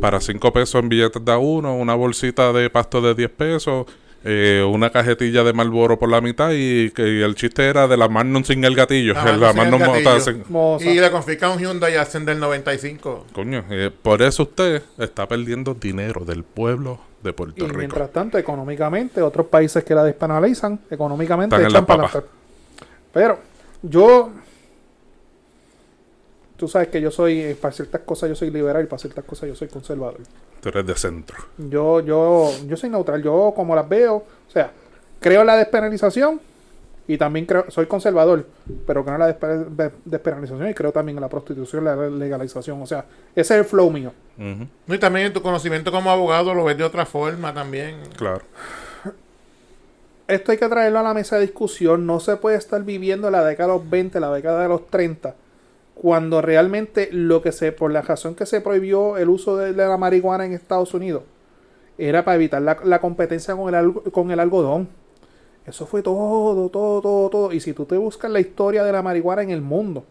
[0.00, 3.86] Para cinco pesos en billetes de a uno, una bolsita de pasto de 10 pesos,
[4.22, 7.96] eh, una cajetilla de Marlboro por la mitad y que y el chiste era de
[7.96, 9.14] la Magnum sin el gatillo.
[9.14, 9.80] La la Magnum
[10.20, 10.44] sin.
[10.86, 13.26] Y le confiscan un Hyundai Ascender 95.
[13.32, 17.78] Coño, eh, por eso usted está perdiendo dinero del pueblo de Y Puerto Rico.
[17.78, 22.28] mientras tanto, económicamente, otros países que la despenalizan, económicamente Están echan para adelante.
[23.12, 23.38] Pero
[23.82, 24.30] yo,
[26.56, 29.24] tú sabes que yo soy, eh, para ciertas cosas yo soy liberal y para ciertas
[29.24, 30.18] cosas yo soy conservador.
[30.60, 31.36] Tú eres de centro.
[31.56, 34.72] Yo, yo, yo soy neutral, yo como las veo, o sea,
[35.20, 36.40] creo en la despenalización
[37.08, 38.46] y también creo, soy conservador,
[38.86, 42.80] pero creo en la despe- de- despenalización y creo también en la prostitución, la legalización,
[42.80, 44.12] o sea, ese es el flow mío.
[44.86, 47.96] Y también en tu conocimiento como abogado lo ves de otra forma también.
[48.16, 48.42] Claro.
[50.26, 52.06] esto hay que traerlo a la mesa de discusión.
[52.06, 55.34] No se puede estar viviendo la década de los 20, la década de los 30,
[55.94, 59.86] cuando realmente lo que se, por la razón que se prohibió el uso de, de
[59.86, 61.22] la marihuana en Estados Unidos,
[61.96, 64.88] era para evitar la, la competencia con el, algo- con el algodón.
[65.68, 67.52] Eso fue todo, todo, todo, todo.
[67.52, 70.04] Y si tú te buscas la historia de la marihuana en el mundo,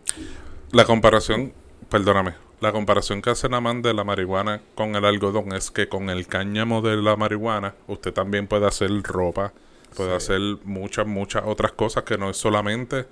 [0.71, 1.53] La comparación,
[1.89, 6.09] perdóname, la comparación que hace Naman de la marihuana con el algodón es que con
[6.09, 9.53] el cáñamo de la marihuana usted también puede hacer ropa,
[9.95, 13.05] puede hacer muchas, muchas otras cosas que no es solamente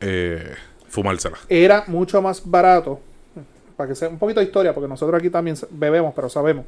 [0.00, 0.54] eh,
[0.88, 1.38] fumársela.
[1.48, 3.00] era mucho más barato.
[3.76, 6.66] Para que sea un poquito de historia, porque nosotros aquí también bebemos, pero sabemos.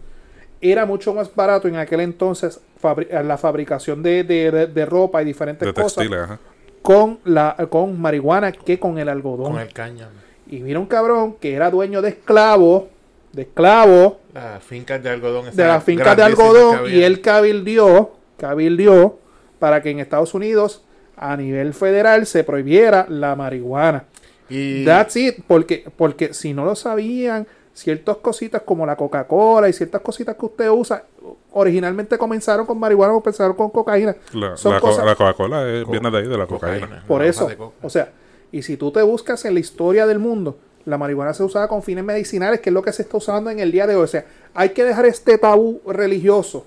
[0.63, 5.21] Era mucho más barato en aquel entonces fabri- la fabricación de, de- de- de ropa
[5.21, 6.39] y diferentes De cosas textiles, ajá.
[6.83, 9.53] con, la, con marihuana que con el algodón.
[9.53, 10.13] Con el cáñamo.
[10.47, 12.85] Y vino un cabrón que era dueño de esclavos,
[13.33, 15.55] de esclavos, Las fincas de algodón.
[15.55, 19.19] de las fincas de algodón y él cabildió, cabildió
[19.59, 20.83] para que en Estados Unidos
[21.17, 24.05] a nivel federal se prohibiera la marihuana.
[24.49, 29.73] Y That's it, porque, porque si no lo sabían, ciertas cositas como la Coca-Cola y
[29.73, 31.05] ciertas cositas que usted usa,
[31.53, 34.15] originalmente comenzaron con marihuana o comenzaron con cocaína.
[34.35, 36.81] La, Son la co- cosas- la Coca-Cola eh, Co- viene de ahí, de la cocaína.
[36.87, 37.49] cocaína, Por eso,
[37.83, 38.11] o sea,
[38.51, 41.83] y si tú te buscas en la historia del mundo, la marihuana se usaba con
[41.83, 44.03] fines medicinales, que es lo que se está usando en el día de hoy.
[44.05, 46.67] O sea, hay que dejar este tabú religioso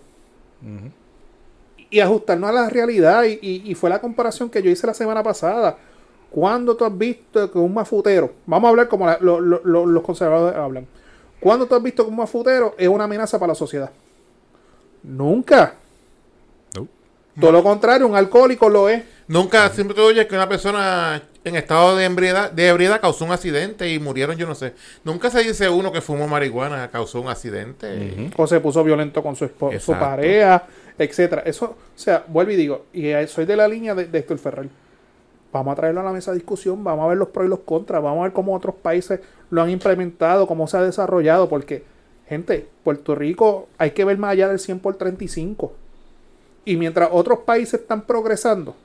[1.90, 3.24] y ajustarnos a la realidad.
[3.26, 5.78] Y, y- y fue la comparación que yo hice la semana pasada.
[6.36, 9.86] ¿Cuándo tú has visto que un mafutero, vamos a hablar como la- lo- lo- lo-
[9.86, 10.86] los conservadores hablan,
[11.40, 13.90] ¿cuándo tú has visto que un mafutero es una amenaza para la sociedad?
[15.02, 15.76] Nunca.
[16.76, 16.88] No.
[17.40, 19.02] Todo lo contrario, un alcohólico lo es.
[19.30, 23.32] Nunca, siempre te oyes que una persona en estado de ebriedad, de ebriedad causó un
[23.32, 24.74] accidente y murieron, yo no sé.
[25.06, 28.30] Nunca se dice uno que fumó marihuana causó un accidente.
[28.36, 30.64] o se puso violento con su, su pareja,
[30.98, 31.44] etcétera.
[31.46, 34.68] Eso, o sea, vuelvo y digo, y soy de la línea de, de Héctor Ferrer.
[35.56, 37.60] Vamos a traerlo a la mesa de discusión, vamos a ver los pros y los
[37.60, 41.82] contras, vamos a ver cómo otros países lo han implementado, cómo se ha desarrollado, porque,
[42.28, 45.72] gente, Puerto Rico hay que ver más allá del 100 por 35.
[46.66, 48.76] Y mientras otros países están progresando,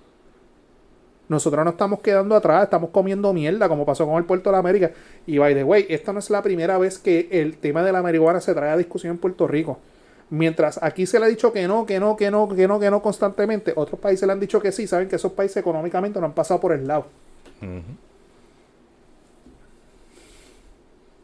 [1.28, 4.60] nosotros no estamos quedando atrás, estamos comiendo mierda, como pasó con el Puerto de la
[4.60, 4.92] América.
[5.26, 8.00] Y by the way, esta no es la primera vez que el tema de la
[8.00, 9.80] marihuana se trae a discusión en Puerto Rico.
[10.30, 12.90] Mientras aquí se le ha dicho que no, que no, que no, que no, que
[12.90, 16.26] no constantemente, otros países le han dicho que sí, saben que esos países económicamente no
[16.26, 17.06] han pasado por el lado.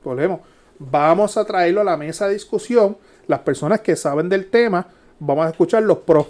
[0.02, 0.40] Volvemos.
[0.78, 2.96] Vamos a traerlo a la mesa de discusión.
[3.28, 4.86] Las personas que saben del tema,
[5.18, 6.26] vamos a escuchar los pros.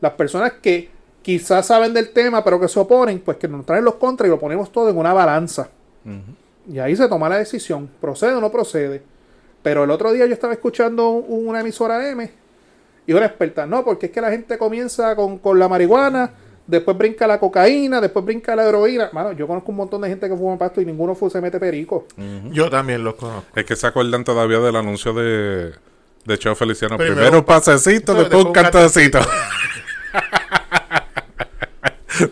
[0.00, 0.90] Las personas que
[1.22, 4.30] quizás saben del tema, pero que se oponen, pues que nos traen los contras y
[4.30, 5.68] lo ponemos todo en una balanza.
[6.68, 9.02] Y ahí se toma la decisión, procede o no procede.
[9.62, 12.30] Pero el otro día yo estaba escuchando un- una emisora M
[13.06, 16.30] y una experta, no, porque es que la gente comienza con, con la marihuana,
[16.66, 19.10] después brinca la cocaína, después brinca la heroína.
[19.12, 22.06] Mano, yo conozco un montón de gente que fuma pasto y ninguno se mete perico.
[22.50, 23.44] Yo también los conozco.
[23.54, 25.72] Es que se acuerdan todavía del anuncio de,
[26.24, 26.96] de Cheo Feliciano.
[26.96, 29.18] Primero Primero, un pasecito, después un cantecito.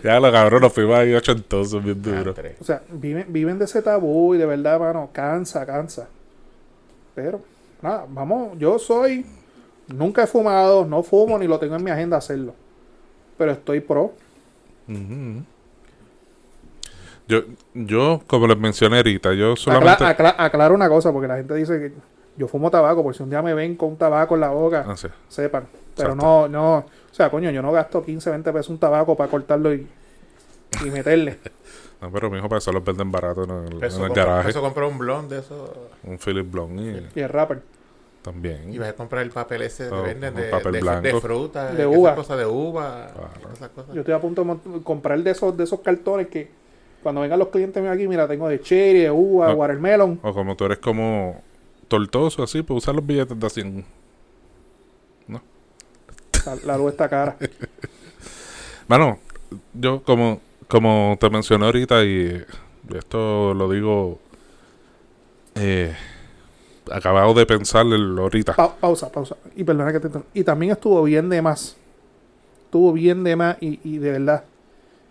[0.04, 2.34] ya lo cabrón, nos fuimos ahí ochentosos, bien duro.
[2.60, 6.08] O sea, viven, viven de ese tabú y de verdad, mano, cansa, cansa.
[7.22, 7.40] Pero,
[7.82, 9.26] nada, vamos, yo soy,
[9.88, 12.54] nunca he fumado, no fumo ni lo tengo en mi agenda hacerlo.
[13.36, 14.12] Pero estoy pro.
[17.28, 17.42] Yo,
[17.74, 20.04] yo, como les mencioné ahorita, yo Acla- solamente...
[20.04, 21.92] acla- aclaro una cosa, porque la gente dice que
[22.36, 24.84] yo fumo tabaco, por si un día me ven con un tabaco en la boca,
[24.88, 25.08] Ah, sí.
[25.28, 25.64] sepan.
[25.96, 26.24] Pero Exacto.
[26.26, 29.72] no, no, o sea, coño, yo no gasto 15, 20 pesos un tabaco para cortarlo
[29.74, 29.86] y,
[30.84, 31.38] y meterle.
[32.00, 34.24] No, pero mi hijo para eso los venden barato en el, Eso en el compra-
[34.24, 34.50] garaje.
[34.50, 35.88] eso compró un blond de eso.
[36.04, 37.62] Un Philip Blond y Y el rapper.
[38.22, 38.72] también.
[38.72, 41.02] Y vas a comprar el papel ese que Oh, venden un de, papel de, blanco.
[41.02, 42.14] de fruta, De esas uva.
[42.14, 43.52] cosas de uva, Claro.
[43.54, 43.94] esas cosas.
[43.94, 46.48] Yo estoy a punto de comprar de esos, de esos cartones que
[47.02, 49.54] cuando vengan los clientes míos aquí, mira, tengo de cherry, de uva, Ah.
[49.54, 50.20] watermelon.
[50.22, 51.42] O como tú eres como
[51.88, 53.84] tortoso así, pues usar los billetes de 100.
[56.46, 57.36] La, la luz está cara.
[58.88, 59.18] Mano,
[59.74, 60.40] yo como,
[60.70, 62.42] como te mencioné ahorita y
[62.94, 64.18] esto lo digo
[65.56, 65.94] eh,
[66.90, 68.54] acabado de pensar el- ahorita.
[68.54, 69.36] Pa- pausa, pausa.
[69.56, 70.08] Y perdona que te.
[70.34, 71.76] Y también estuvo bien de más.
[72.64, 74.44] Estuvo bien de más y, y de verdad.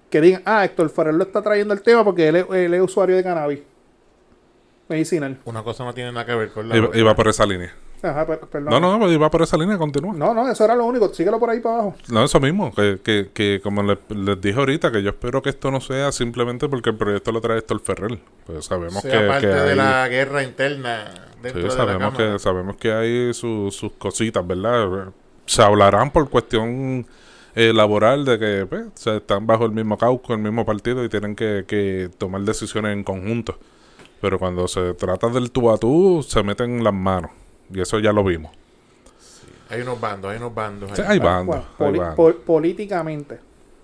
[0.09, 2.81] Que digan, ah, Héctor Farrell lo está trayendo el tema porque él es, él es
[2.81, 3.59] usuario de cannabis.
[4.87, 5.37] Medicinal.
[5.45, 6.99] Una cosa no tiene nada que ver con la Iba, otra.
[6.99, 7.71] iba por esa línea.
[8.01, 8.69] Ajá, per- perdón.
[8.71, 10.13] No, no, no, iba por esa línea, continúa.
[10.13, 11.13] No, no, eso era lo único.
[11.13, 11.95] Síguelo por ahí para abajo.
[12.09, 15.49] No, eso mismo, que, que, que como les, les dije ahorita, que yo espero que
[15.49, 18.19] esto no sea simplemente porque el proyecto lo trae Héctor Ferrer.
[18.45, 21.05] Pues sabemos sea que, parte que de hay- la guerra interna
[21.41, 22.33] dentro Sí, de la sabemos Cámara.
[22.33, 25.09] que sabemos que hay su- sus cositas, ¿verdad?
[25.45, 27.05] Se hablarán por cuestión
[27.55, 31.09] eh, laboral de que pues, se están bajo el mismo cauco, el mismo partido y
[31.09, 33.57] tienen que, que tomar decisiones en conjunto.
[34.21, 37.31] Pero cuando se trata del tú a tú, se meten las manos.
[37.73, 38.51] Y eso ya lo vimos.
[39.69, 40.91] Hay unos bandos, hay unos bandos.
[40.95, 41.45] Sí, hay bandos.
[41.57, 42.15] Bueno, hay poli- bandos.
[42.15, 43.39] pol- políticamente,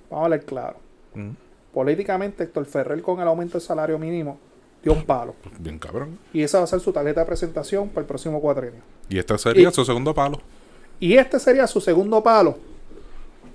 [0.09, 0.77] vamos a hablar claro.
[1.13, 1.29] Mm,
[1.73, 4.39] Políticamente, Héctor Ferrer con el aumento del salario mínimo
[4.81, 5.35] dio un palo.
[5.43, 6.17] pues, bien cabrón.
[6.31, 8.79] Y esa va a ser su tarjeta de presentación para el próximo cuatrenio.
[9.09, 10.39] Y este sería Y- su segundo palo.
[10.99, 12.57] Y este sería su segundo palo,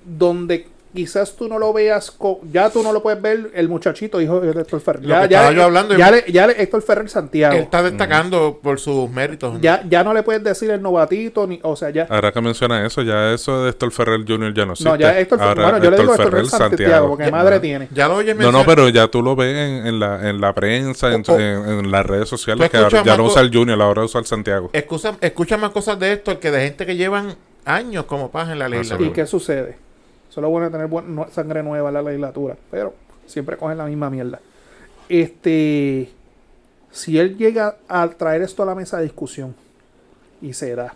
[0.05, 4.21] donde quizás tú no lo veas, co- ya tú no lo puedes ver el muchachito,
[4.21, 5.03] hijo de Héctor Ferrer.
[5.03, 7.55] Ya, ya, estaba yo hablando, ya, le, ya le- Héctor Ferrer Santiago.
[7.55, 9.61] Él está destacando por sus méritos.
[9.61, 12.07] Ya, ya no le puedes decir el novatito, ni, o sea, ya.
[12.11, 14.53] Ahora que menciona eso, ya eso de Héctor Ferrer Jr.
[14.55, 14.91] ya no existe.
[14.91, 17.89] no, ya Héctor Ferrer, bueno, yo le digo Héctor Héctor Ferrer Santiago, porque madre tiene.
[17.93, 20.53] Ya lo oyes No, no, pero ya tú lo ves en, en la, en la
[20.55, 23.51] prensa, en, O- o- en- en las redes sociales, que ya más no usa el
[23.55, 24.71] Junior, ahora usa el Santiago.
[24.73, 28.59] Escucha, escucha más cosas de esto que de gente que llevan años como paz en
[28.59, 29.09] la Ah, legislatura.
[29.11, 29.77] ¿Y qué sucede?
[30.31, 32.95] Eso es lo bueno tener buen- no- sangre nueva en la legislatura, pero
[33.27, 34.41] siempre cogen la misma mierda.
[35.09, 36.11] Este,
[36.91, 39.55] si él llega a traer esto a la mesa de discusión
[40.41, 40.95] y se da,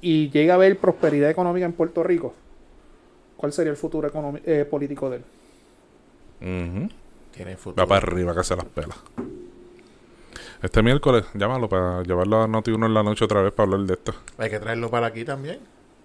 [0.00, 2.32] y llega a haber prosperidad económica en Puerto Rico,
[3.36, 4.10] ¿cuál sería el futuro
[4.46, 5.24] eh, político de él?
[6.40, 6.88] Ujú.
[7.32, 7.82] Tiene futuro.
[7.84, 8.94] Va para arriba que se las pela.
[10.62, 13.86] Este miércoles, llámalo para llevarlo a Noti 1 en la noche otra vez para hablar
[13.86, 14.14] de esto.
[14.38, 15.58] Hay que traerlo para aquí también.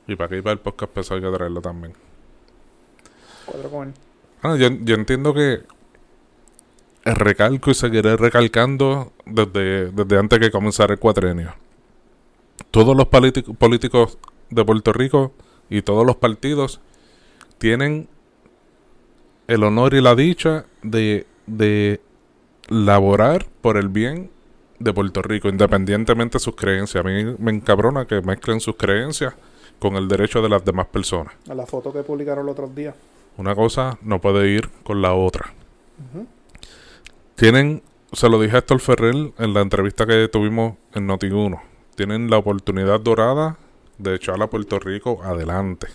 [0.08, 1.94] Y para aquí, para el podcast pesado, hay que traerlo también.
[3.46, 3.94] Cuadro con él.
[4.42, 5.64] Bueno, yo, yo entiendo que
[7.04, 11.54] recalco y seguiré recalcando desde, desde antes que comenzara el cuatrenio.
[12.72, 14.18] Todos los político- políticos
[14.50, 15.32] de Puerto Rico
[15.70, 16.82] y todos los partidos
[17.58, 18.08] tienen
[19.48, 22.02] el honor y la dicha de, de
[22.68, 24.32] laborar por el bien
[24.80, 27.06] de Puerto Rico, independientemente de sus creencias.
[27.06, 29.36] A mí me encabrona que mezclen sus creencias
[29.80, 31.34] con el derecho de las demás personas.
[31.50, 32.96] A la foto que publicaron los otros días.
[33.38, 35.54] Una cosa no puede ir con la otra.
[37.36, 37.84] Tienen,
[38.14, 41.62] se lo dije a Héctor Ferrer en la entrevista que tuvimos en Noti1,
[41.96, 43.58] tienen la oportunidad dorada
[43.98, 45.88] de echar a Puerto Rico adelante.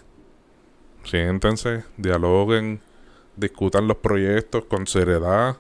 [1.04, 2.80] Siéntense, dialoguen,
[3.36, 5.56] discutan los proyectos con seriedad,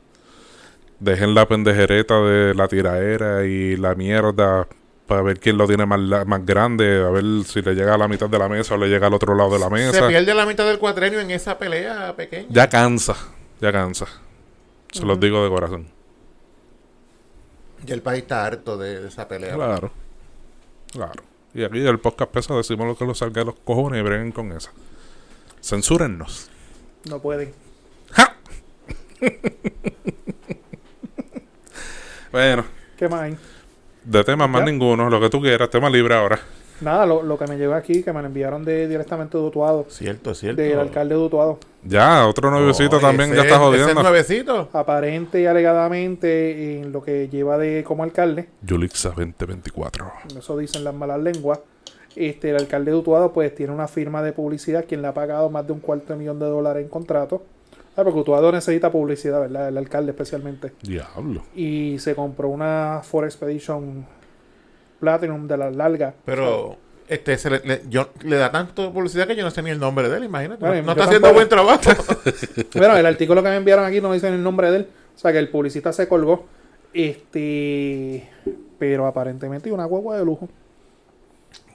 [0.98, 4.68] dejen la pendejereta de la tiraera y la mierda
[5.10, 7.98] para ver quién lo tiene más, la- más grande, a ver si le llega a
[7.98, 10.06] la mitad de la mesa o le llega al otro lado de la Se mesa.
[10.06, 12.46] pierde la mitad del cuatrenio en esa pelea pequeña.
[12.48, 13.16] Ya cansa,
[13.60, 14.06] ya cansa.
[14.92, 15.88] Se los digo de corazón.
[17.84, 19.54] Y el país está harto de, de esa pelea.
[19.56, 19.90] Claro,
[20.92, 21.22] claro.
[21.54, 24.30] Y aquí el podcast pesa decimos lo que los salga de los cojones y breguen
[24.30, 24.70] con esa.
[25.60, 26.48] Censúrennos.
[27.08, 27.52] No pueden.
[28.12, 28.36] ¡Ja!
[32.30, 32.64] bueno,
[32.96, 33.36] ¿Qué más hay?
[34.10, 36.38] De temas más ninguno, lo que tú quieras, tema libre ahora.
[36.80, 39.84] Nada, lo, lo que me llegó aquí, que me lo enviaron de, directamente de Utuado,
[39.88, 40.62] Cierto, cierto.
[40.62, 41.58] del alcalde de Utuado.
[41.84, 44.02] Ya, otro nuevecito No, también ese- ya está ese jodiendo.
[44.02, 44.68] nuevecito.
[44.72, 50.10] Aparente y alegadamente, en lo que lleva de como alcalde, Yulixa 2024.
[50.38, 51.60] eso dicen las malas lenguas,
[52.16, 55.50] este, el alcalde de Utuado pues tiene una firma de publicidad quien le ha pagado
[55.50, 57.42] más de un cuarto de millón de dólares en contrato.
[58.00, 59.68] Ah, porque Utuado necesita publicidad, ¿verdad?
[59.68, 60.72] El alcalde especialmente.
[60.82, 61.42] Diablo.
[61.54, 64.06] Y se compró una Ford Expedition
[64.98, 66.14] Platinum de las largas.
[66.24, 66.76] Pero
[67.08, 69.78] este se le, le- yo, le da tanto publicidad que yo no sé ni el
[69.80, 70.64] nombre de él, imagínate.
[70.64, 71.34] Bueno, no está haciendo tampoco.
[71.34, 71.90] buen trabajo.
[72.74, 74.88] Bueno, el artículo que me enviaron aquí no dice el nombre de él.
[75.16, 76.46] O sea que el publicista se colgó.
[76.92, 78.28] Este.
[78.78, 80.48] Pero aparentemente hay una guagua de lujo.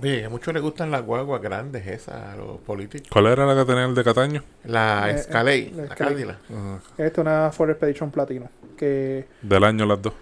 [0.01, 3.07] Oye, a muchos les gustan las guaguas grandes esas, a los políticos.
[3.11, 4.43] ¿Cuál era la que tenía el de Cataño?
[4.65, 6.15] La Eh, Escalade, eh, la la Escalade.
[6.15, 6.37] Cadillac.
[6.97, 8.49] Esta es una Ford Expedition Platino.
[8.77, 10.13] Que Del año las dos.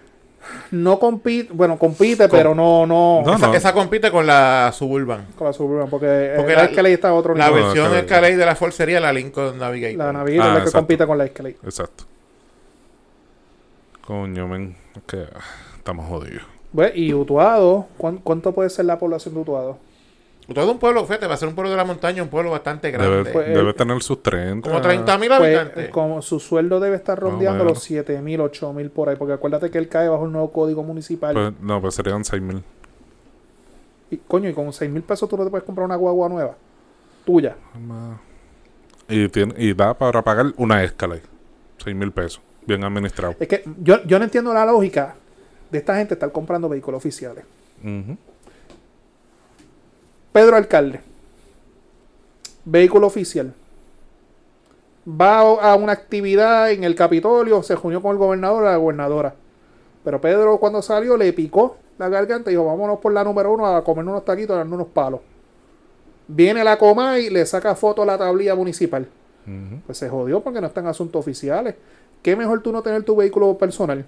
[0.72, 1.52] no compite.
[1.54, 2.86] Bueno, compite, pero no.
[2.86, 3.54] no, No, esa, no.
[3.56, 5.26] esa compite con la Suburban.
[5.38, 5.90] Con la Suburban.
[5.90, 7.62] Porque, Porque la, la- Escalade está a otro La nivel.
[7.62, 8.06] No, versión Escalade.
[8.06, 9.98] Escalade de la Ford sería la Lincoln Navigator.
[9.98, 11.58] La Navigator Ah, es la que compite con la Escalade.
[11.64, 12.04] Exacto.
[14.06, 14.76] Coño, men.
[14.96, 15.40] Es que ah,
[15.78, 16.44] estamos jodidos.
[16.74, 19.78] Bueno, y Utuado, ¿cuán- ¿cuánto puede ser la población de Utuado?
[20.54, 22.92] Todo un pueblo, fíjate, va a ser un pueblo de la montaña, un pueblo bastante
[22.92, 23.10] grande.
[23.18, 24.68] Debe, Pues, debe eh, tener sus 30.
[24.70, 25.90] como 30 mil Pues, habitantes.
[25.90, 29.16] como su sueldo debe estar rondeando los 7 mil, 8 mil por ahí.
[29.16, 31.34] Porque acuérdate que él cae bajo el nuevo código municipal.
[31.34, 32.62] Pues, no, pues serían 6 mil.
[34.12, 36.56] Y, coño, y con 6 mil pesos tú no te puedes comprar una guagua nueva.
[37.26, 37.56] Tuya.
[39.08, 41.20] Y, tiene, y da para pagar una escala.
[41.78, 42.42] 6 mil pesos.
[42.66, 43.36] Bien administrado.
[43.40, 45.16] Es que yo, yo no entiendo la lógica
[45.74, 47.44] de esta gente estar comprando vehículos oficiales.
[50.32, 51.02] Pedro Alcalde.
[52.64, 53.52] Vehículo oficial.
[55.10, 59.34] Va a una actividad en el Capitolio, se reunió con el gobernador la gobernadora.
[60.04, 63.66] Pero Pedro cuando salió le picó la garganta y dijo, vámonos por la número uno
[63.66, 65.22] a comer unos taquitos y darnos unos palos.
[66.28, 69.08] Viene la coma y le saca foto a la tablilla municipal.
[69.88, 71.76] Pues se jodió porque no están asuntos oficiales.
[72.22, 74.06] ¿Qué mejor tú no tener tu vehículo personal?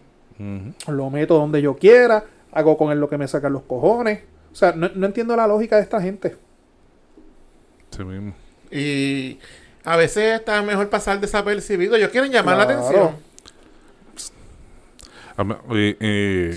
[0.87, 4.21] Lo meto donde yo quiera, hago con él lo que me sacan los cojones.
[4.51, 6.35] O sea, no, no entiendo la lógica de esta gente.
[7.91, 8.33] Sí mismo.
[8.71, 9.39] Y
[9.83, 11.95] a veces está mejor pasar desapercibido.
[11.95, 13.15] Ellos quieren llamar la atención.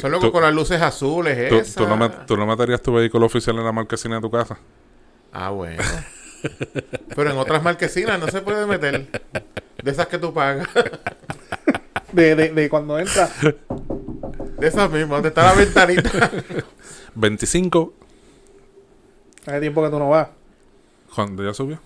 [0.01, 3.26] Son locos tú, con las luces azules tú- tú no, tú no meterías tu vehículo
[3.26, 4.57] oficial en la marquesina de tu casa.
[5.33, 5.83] Ah, bueno.
[7.16, 9.09] Pero en otras marquesinas no se puede meter.
[9.83, 10.68] De esas que tú pagas.
[12.12, 13.28] De, de, de cuando entra.
[14.59, 16.30] De esas mismas, donde está la ventanita.
[17.14, 17.92] 25,
[19.46, 20.28] Hace tiempo que tú no vas.
[21.14, 21.78] cuando ya subió.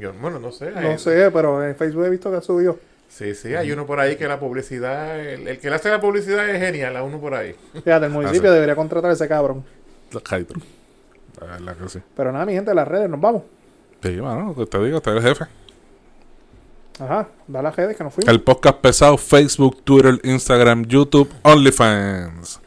[0.00, 0.70] Yo, bueno, no sé.
[0.72, 2.78] No sé, pero en Facebook he visto que subió.
[3.08, 6.00] Sí, sí, hay uno por ahí que la publicidad, el, el que le hace la
[6.00, 7.54] publicidad es genial, hay uno por ahí.
[7.84, 8.54] Fíjate, el municipio sí.
[8.54, 9.64] debería contratar a ese cabrón.
[11.40, 12.00] La verdad que sí.
[12.16, 13.42] Pero nada, mi gente, las redes, nos vamos.
[14.02, 15.44] Sí, bueno, que te digo, usted es el jefe.
[17.00, 18.32] Ajá, da las redes que nos fuimos.
[18.32, 22.60] El podcast pesado, Facebook, Twitter, Instagram, YouTube, OnlyFans.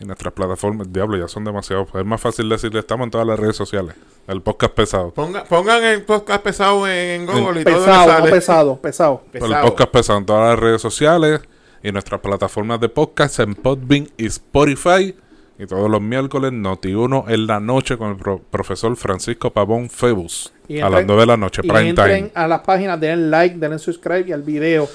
[0.00, 1.86] Y nuestras plataformas, diablo, ya son demasiado.
[1.94, 3.94] Es más fácil decirle, estamos en todas las redes sociales.
[4.28, 5.10] El podcast pesado.
[5.12, 8.30] Ponga, pongan el podcast pesado en Google y todo Pesado, no sale.
[8.30, 9.22] pesado, pesado.
[9.32, 9.66] El Pesado.
[9.66, 11.40] podcast pesado en todas las redes sociales.
[11.82, 15.16] Y nuestras plataformas de podcast en Podbean y Spotify.
[15.58, 20.52] Y todos los miércoles, Noti1 en la noche con el pro- profesor Francisco Pavón Febus.
[20.68, 22.30] Y a las entren- 9 de la noche, Y prime entren time.
[22.34, 24.88] a las páginas, denle like, denle subscribe y al video.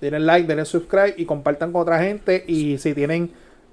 [0.00, 2.44] Denle like, denle subscribe y compartan con otra gente.
[2.46, 3.30] Y si tienen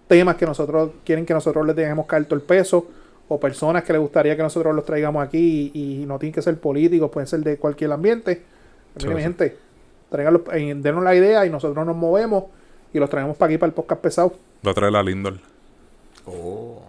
[0.07, 2.87] temas que nosotros quieren que nosotros les dejemos caer todo el peso,
[3.27, 6.41] o personas que les gustaría que nosotros los traigamos aquí y, y no tienen que
[6.43, 8.43] ser políticos, pueden ser de cualquier ambiente.
[8.97, 9.23] Sí, Mire, mi sí.
[9.23, 9.57] gente,
[10.11, 12.43] tráiganlos, eh, denos la idea y nosotros nos movemos
[12.93, 14.33] y los traemos para aquí para el podcast pesado.
[14.65, 15.39] Va a traer la Lindor.
[16.27, 16.84] Oh.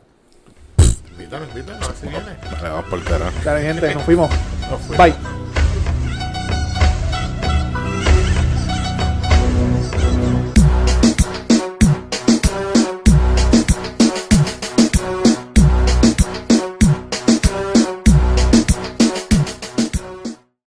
[2.03, 2.37] Viene.
[2.53, 3.33] Vale, vamos por carajo.
[3.45, 4.31] Dale, gente, nos fuimos.
[4.71, 4.97] Nos fuimos.
[4.99, 5.46] Bye.